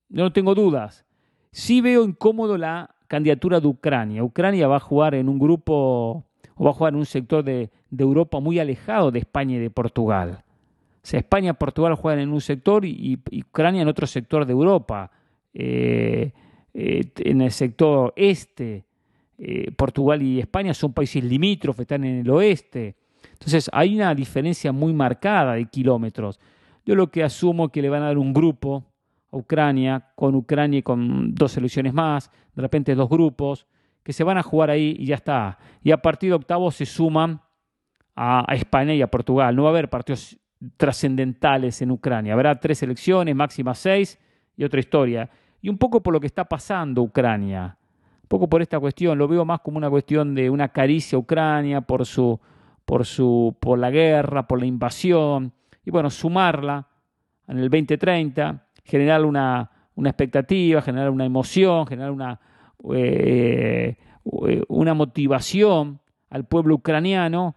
[0.09, 1.05] no tengo dudas.
[1.53, 4.25] Sí veo incómodo la candidatura de Ucrania.
[4.25, 7.69] Ucrania va a jugar en un grupo o va a jugar en un sector de,
[7.91, 10.43] de Europa muy alejado de España y de Portugal.
[10.43, 14.47] O sea, España y Portugal juegan en un sector y, y Ucrania en otro sector
[14.47, 15.11] de Europa.
[15.53, 16.33] Eh,
[16.73, 18.87] eh, en el sector este,
[19.37, 22.97] eh, Portugal y España son países limítrofes, están en el oeste.
[23.41, 26.39] Entonces hay una diferencia muy marcada de kilómetros.
[26.85, 28.85] Yo lo que asumo que le van a dar un grupo
[29.33, 33.67] a Ucrania, con Ucrania y con dos selecciones más, de repente dos grupos,
[34.03, 35.59] que se van a jugar ahí y ya está.
[35.83, 37.41] Y a partir de octavos se suman
[38.15, 39.57] a, a España y a Portugal.
[39.57, 40.39] No va a haber partidos
[40.77, 42.35] trascendentales en Ucrania.
[42.35, 44.19] Habrá tres selecciones, máxima seis
[44.57, 45.31] y otra historia.
[45.63, 47.79] Y un poco por lo que está pasando Ucrania,
[48.23, 51.21] un poco por esta cuestión, lo veo más como una cuestión de una caricia a
[51.21, 52.39] Ucrania por su,
[52.91, 55.53] por su, por la guerra, por la invasión,
[55.87, 56.89] y bueno, sumarla
[57.47, 62.41] en el 2030, generar una, una expectativa, generar una emoción, generar una,
[62.93, 63.97] eh,
[64.49, 67.55] eh, una motivación al pueblo ucraniano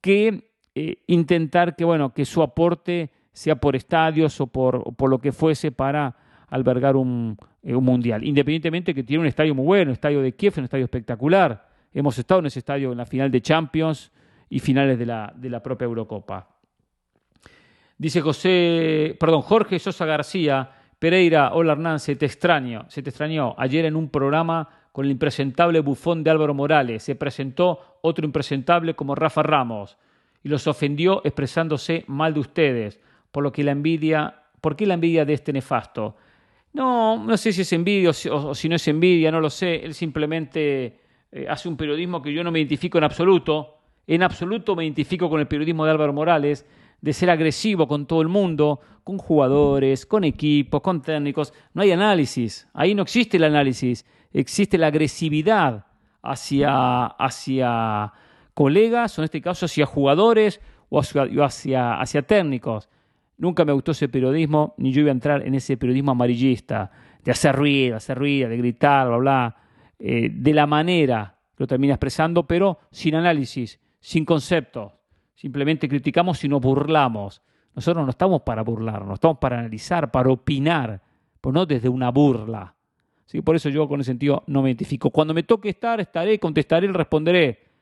[0.00, 5.20] que eh, intentar que, bueno, que su aporte sea por estadios o por, por lo
[5.20, 6.16] que fuese para
[6.48, 8.24] albergar un, un, mundial.
[8.24, 11.68] Independientemente que tiene un estadio muy bueno, el estadio de Kiev, un estadio espectacular.
[11.92, 14.10] Hemos estado en ese estadio en la final de Champions
[14.52, 16.46] y finales de la, de la propia Eurocopa.
[17.96, 23.54] Dice José, perdón, Jorge Sosa García, Pereira, hola Hernán, se te extraño, se te extrañó.
[23.56, 28.92] Ayer en un programa con el impresentable bufón de Álvaro Morales se presentó otro impresentable
[28.94, 29.96] como Rafa Ramos
[30.44, 33.00] y los ofendió expresándose mal de ustedes,
[33.30, 36.14] por lo que la envidia, ¿por qué la envidia de este nefasto?
[36.74, 39.76] No, no sé si es envidia o si, no es envidia, no lo sé.
[39.76, 41.00] Él simplemente
[41.30, 43.78] eh, hace un periodismo que yo no me identifico en absoluto.
[44.06, 46.66] En absoluto me identifico con el periodismo de Álvaro Morales,
[47.00, 51.52] de ser agresivo con todo el mundo, con jugadores, con equipos, con técnicos.
[51.74, 52.68] No hay análisis.
[52.72, 54.06] Ahí no existe el análisis.
[54.32, 55.86] Existe la agresividad
[56.22, 58.12] hacia, hacia
[58.54, 62.88] colegas, o en este caso hacia jugadores o hacia, técnicos.
[63.36, 66.90] Nunca me gustó ese periodismo, ni yo iba a entrar en ese periodismo amarillista,
[67.24, 69.56] de hacer ruido, hacer ruido, de gritar, bla, bla,
[69.98, 74.92] eh, de la manera que lo termina expresando, pero sin análisis, sin conceptos.
[75.34, 77.40] Simplemente criticamos y nos burlamos.
[77.74, 81.00] Nosotros no estamos para burlarnos, estamos para analizar, para opinar,
[81.40, 82.74] pero no desde una burla.
[83.24, 83.40] ¿Sí?
[83.40, 85.08] Por eso yo con ese sentido no me identifico.
[85.08, 87.72] Cuando me toque estar, estaré, contestaré, responderé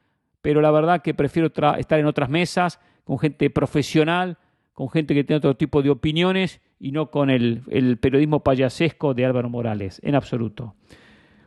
[0.42, 4.38] pero la verdad que prefiero estar en otras mesas con gente profesional,
[4.72, 9.12] con gente que tiene otro tipo de opiniones y no con el, el periodismo payasesco
[9.12, 10.74] de Álvaro Morales, en absoluto.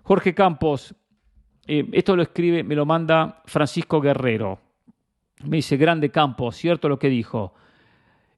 [0.04, 0.96] Jorge Campos,
[1.68, 4.60] eh, esto lo escribe, me lo manda Francisco Guerrero.
[5.44, 7.54] Me dice, grande Campos, cierto lo que dijo.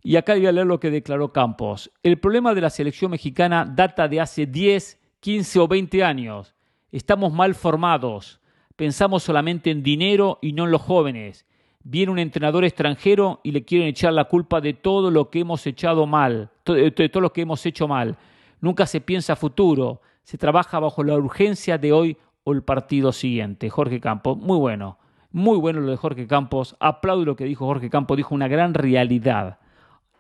[0.02, 1.92] Y acá voy a leer lo que declaró Campos.
[2.04, 6.56] El problema de la selección mexicana data de hace 10, 15 o 20 años.
[6.92, 8.40] Estamos mal formados
[8.76, 11.46] pensamos solamente en dinero y no en los jóvenes.
[11.84, 15.66] Viene un entrenador extranjero y le quieren echar la culpa de todo lo que hemos
[15.68, 18.18] echado mal, de todo lo que hemos hecho mal.
[18.60, 23.70] Nunca se piensa futuro, se trabaja bajo la urgencia de hoy o el partido siguiente.
[23.70, 24.98] Jorge Campos, muy bueno,
[25.32, 26.78] muy bueno lo de Jorge Campos.
[26.80, 29.58] Aplaudo lo que dijo Jorge Campos, dijo una gran realidad.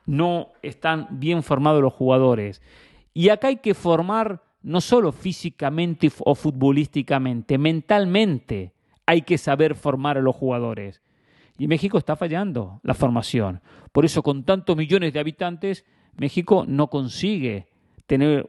[0.05, 2.61] No están bien formados los jugadores.
[3.13, 8.73] Y acá hay que formar no solo físicamente o futbolísticamente, mentalmente
[9.05, 11.01] hay que saber formar a los jugadores.
[11.59, 13.61] Y México está fallando la formación.
[13.91, 15.85] Por eso con tantos millones de habitantes,
[16.17, 17.67] México no consigue
[18.07, 18.47] tener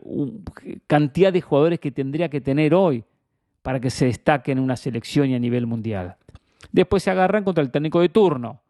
[0.87, 3.05] cantidad de jugadores que tendría que tener hoy
[3.67, 6.19] para que se destaque en una selección y a nivel mundial.
[6.71, 8.61] Después se agarran contra el técnico de turno,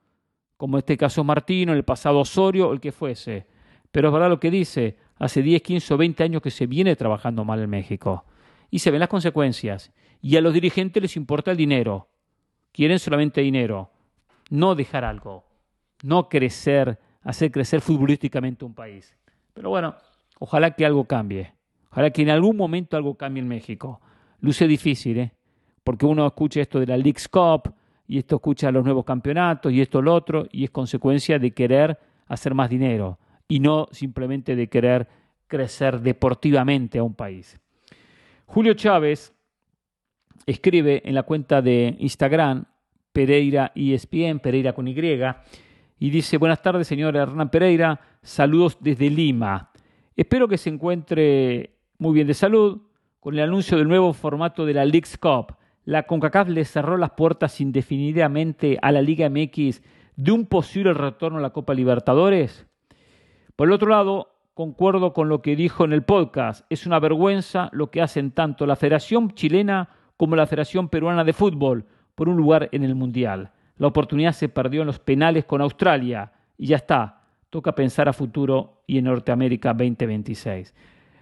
[0.57, 3.47] como en este caso Martino, el pasado Osorio, el que fuese.
[3.93, 6.97] Pero es verdad lo que dice, hace 10, 15 o 20 años que se viene
[6.97, 8.25] trabajando mal en México.
[8.71, 9.93] Y se ven las consecuencias.
[10.23, 12.09] Y a los dirigentes les importa el dinero.
[12.73, 13.91] Quieren solamente dinero.
[14.49, 15.45] No dejar algo.
[16.05, 19.15] No crecer, hacer crecer futbolísticamente un país.
[19.53, 19.95] Pero bueno,
[20.39, 21.53] ojalá que algo cambie.
[21.91, 24.01] Ojalá que en algún momento algo cambie en México.
[24.41, 25.33] Luce difícil, ¿eh?
[25.83, 27.73] Porque uno escucha esto de la League's Cup
[28.09, 31.99] y esto escucha los nuevos campeonatos y esto lo otro y es consecuencia de querer
[32.27, 33.19] hacer más dinero
[33.49, 35.09] y no simplemente de querer
[35.47, 37.59] crecer deportivamente a un país.
[38.47, 39.33] Julio Chávez
[40.45, 42.65] escribe en la cuenta de Instagram
[43.13, 44.95] Pereira ESPN, Pereira con Y,
[45.99, 49.71] y dice, buenas tardes señor Hernán Pereira, saludos desde Lima.
[50.15, 52.81] Espero que se encuentre muy bien de salud
[53.27, 55.57] con el anuncio del nuevo formato de la League's Cup.
[55.85, 59.83] La CONCACAF le cerró las puertas indefinidamente a la Liga MX
[60.15, 62.69] de un posible retorno a la Copa Libertadores.
[63.57, 67.69] Por el otro lado, concuerdo con lo que dijo en el podcast, es una vergüenza
[67.73, 72.37] lo que hacen tanto la Federación Chilena como la Federación Peruana de Fútbol por un
[72.37, 73.51] lugar en el Mundial.
[73.77, 77.23] La oportunidad se perdió en los penales con Australia y ya está.
[77.51, 80.73] Toca pensar a futuro y en Norteamérica 2026.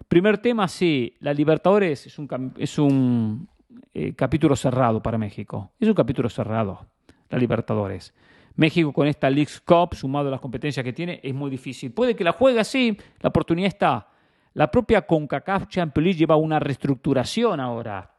[0.09, 3.49] Primer tema, sí, la Libertadores es un, es un
[3.93, 5.73] eh, capítulo cerrado para México.
[5.81, 6.87] Es un capítulo cerrado,
[7.31, 8.15] la Libertadores.
[8.57, 11.93] México con esta League Cup, sumado a las competencias que tiene, es muy difícil.
[11.93, 14.09] Puede que la juegue así, la oportunidad está.
[14.53, 18.13] La propia CONCACAF Champions League lleva una reestructuración ahora.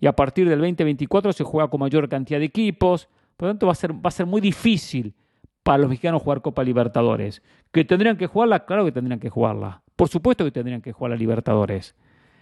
[0.00, 3.08] Y a partir del 2024 se juega con mayor cantidad de equipos.
[3.36, 5.14] Por lo tanto, va a ser, va a ser muy difícil
[5.62, 7.42] para los mexicanos jugar Copa Libertadores.
[7.70, 8.64] ¿Que tendrían que jugarla?
[8.64, 9.82] Claro que tendrían que jugarla.
[10.00, 11.94] Por supuesto que tendrían que jugar la Libertadores.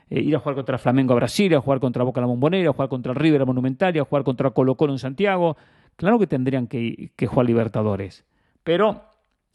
[0.08, 2.72] Eh, ir a jugar contra Flamengo a Brasil, a jugar contra Boca la Bombonera, a
[2.72, 5.56] jugar contra el River Monumental, a jugar contra Colo Colo en Santiago.
[5.96, 8.24] Claro que tendrían que, que jugar Libertadores.
[8.62, 9.02] Pero,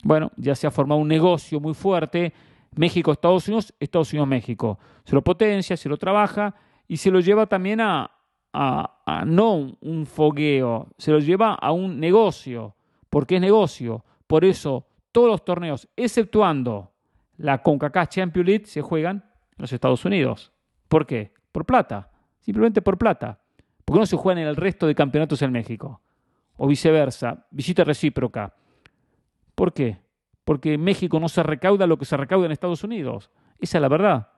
[0.03, 2.33] bueno, ya se ha formado un negocio muy fuerte.
[2.75, 4.79] México, Estados Unidos, Estados Unidos, México.
[5.05, 6.55] Se lo potencia, se lo trabaja
[6.89, 8.11] y se lo lleva también a,
[8.51, 12.75] a, a no un fogueo, se lo lleva a un negocio,
[13.09, 14.03] porque es negocio.
[14.27, 16.92] Por eso todos los torneos, exceptuando
[17.37, 20.51] la CONCACAF Champions League, se juegan en los Estados Unidos.
[20.87, 21.33] ¿Por qué?
[21.51, 23.39] Por plata, simplemente por plata.
[23.85, 26.01] Porque no se juegan en el resto de campeonatos en México.
[26.55, 28.55] O viceversa, visita recíproca.
[29.55, 29.97] ¿Por qué?
[30.43, 33.29] Porque en México no se recauda lo que se recauda en Estados Unidos.
[33.59, 34.29] Esa es la verdad.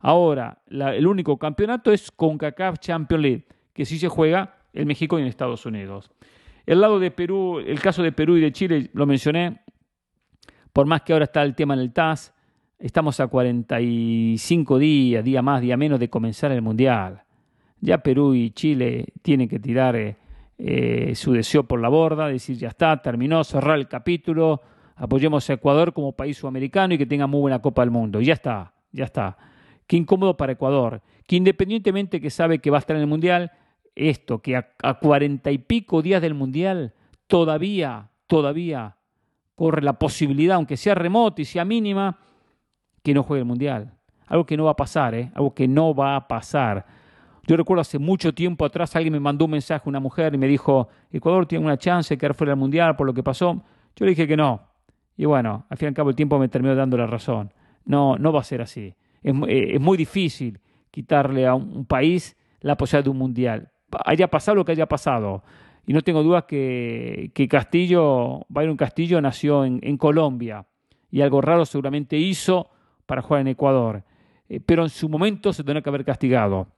[0.00, 5.22] Ahora, el único campeonato es CONCACAF Champions League, que sí se juega en México y
[5.22, 6.10] en Estados Unidos.
[6.66, 9.60] El lado de Perú, el caso de Perú y de Chile, lo mencioné,
[10.74, 12.34] por más que ahora está el tema en el TAS,
[12.80, 17.22] estamos a 45 días, día más, día menos de comenzar el Mundial.
[17.80, 20.16] Ya Perú y Chile tienen que tirar eh,
[20.58, 24.62] eh, su deseo por la borda, decir ya está, terminó, cerrar el capítulo,
[24.96, 28.20] apoyemos a Ecuador como país sudamericano y que tenga muy buena Copa del Mundo.
[28.20, 29.38] Ya está, ya está.
[29.86, 33.52] Qué incómodo para Ecuador, que independientemente que sabe que va a estar en el Mundial,
[33.94, 36.94] esto, que a cuarenta y pico días del Mundial,
[37.28, 38.96] todavía, todavía
[39.54, 42.18] corre la posibilidad, aunque sea remota y sea mínima,
[43.02, 43.92] que no juegue el Mundial.
[44.26, 45.30] Algo que no va a pasar, ¿eh?
[45.34, 46.86] algo que no va a pasar.
[47.46, 50.46] Yo recuerdo hace mucho tiempo atrás alguien me mandó un mensaje, una mujer, y me
[50.46, 53.62] dijo, Ecuador tiene una chance de quedar fuera del Mundial por lo que pasó.
[53.94, 54.62] Yo le dije que no.
[55.16, 57.52] Y bueno, al fin y al cabo el tiempo me terminó dando la razón.
[57.84, 58.94] No, no va a ser así.
[59.22, 60.58] Es, eh, muy difícil
[60.90, 63.70] quitarle a un país la posibilidad de un Mundial.
[64.06, 65.44] Haya pasado lo que haya pasado.
[65.86, 70.64] Y no tengo dudas que, Castillo, Byron Castillo nació en, Colombia
[71.10, 72.70] y algo raro seguramente hizo
[73.06, 74.02] para jugar en Ecuador.
[74.48, 76.68] Eh, pero en su momento se tenía que haber castigado.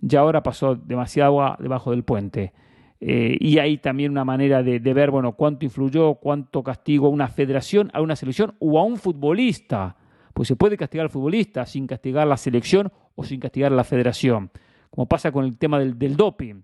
[0.00, 2.52] Ya ahora pasó demasiada agua debajo del puente.
[3.00, 7.10] Eh, y hay también una manera de, de, ver, bueno, cuánto influyó, cuánto castigo a
[7.10, 9.96] una federación, a una selección o a un futbolista.
[10.34, 14.50] Pues se puede castigar al futbolista sin castigar la selección o sin castigar la federación.
[14.90, 16.62] Como pasa con el tema del doping.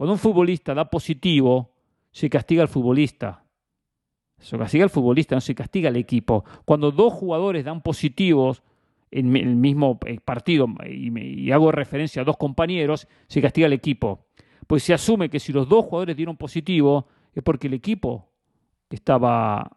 [0.00, 1.74] Cuando un futbolista da positivo,
[2.10, 3.44] se castiga al futbolista.
[4.38, 6.42] Se castiga al futbolista, no se castiga al equipo.
[6.64, 8.62] Cuando dos jugadores dan positivos
[9.10, 14.24] en el mismo eh, partido, y, hago referencia a dos compañeros, se castiga al equipo.
[14.66, 18.32] Pues se asume que si los dos jugadores dieron positivo, es porque el equipo
[18.88, 19.70] estaba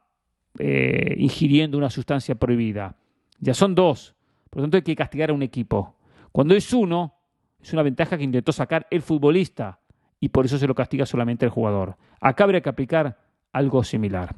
[0.57, 2.95] eh, ingiriendo una sustancia prohibida.
[3.39, 4.15] Ya son dos,
[4.49, 5.97] por lo tanto hay que castigar a un equipo.
[6.31, 7.13] Cuando es uno,
[7.61, 9.81] es una ventaja que intentó sacar el futbolista
[10.23, 11.97] y por eso se lo castiga solamente el jugador.
[12.21, 13.17] Acá habría que aplicar
[13.51, 14.33] algo similar.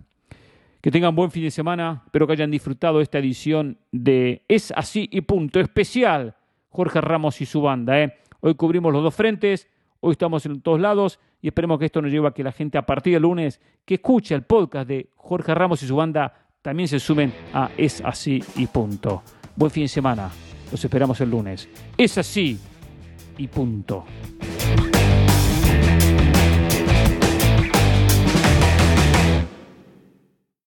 [0.81, 5.07] Que tengan buen fin de semana, espero que hayan disfrutado esta edición de Es así
[5.11, 6.37] y punto especial.
[6.69, 8.01] Jorge Ramos y su banda.
[8.01, 8.17] ¿eh?
[8.39, 9.67] Hoy cubrimos los dos frentes,
[9.99, 12.79] hoy estamos en todos lados y esperemos que esto nos lleve a que la gente
[12.79, 16.33] a partir del lunes que escuche el podcast de Jorge Ramos y su banda
[16.63, 19.21] también se sumen a Es así y punto.
[19.55, 20.31] Buen fin de semana,
[20.71, 21.69] los esperamos el lunes.
[21.95, 22.57] Es así
[23.37, 24.03] y punto.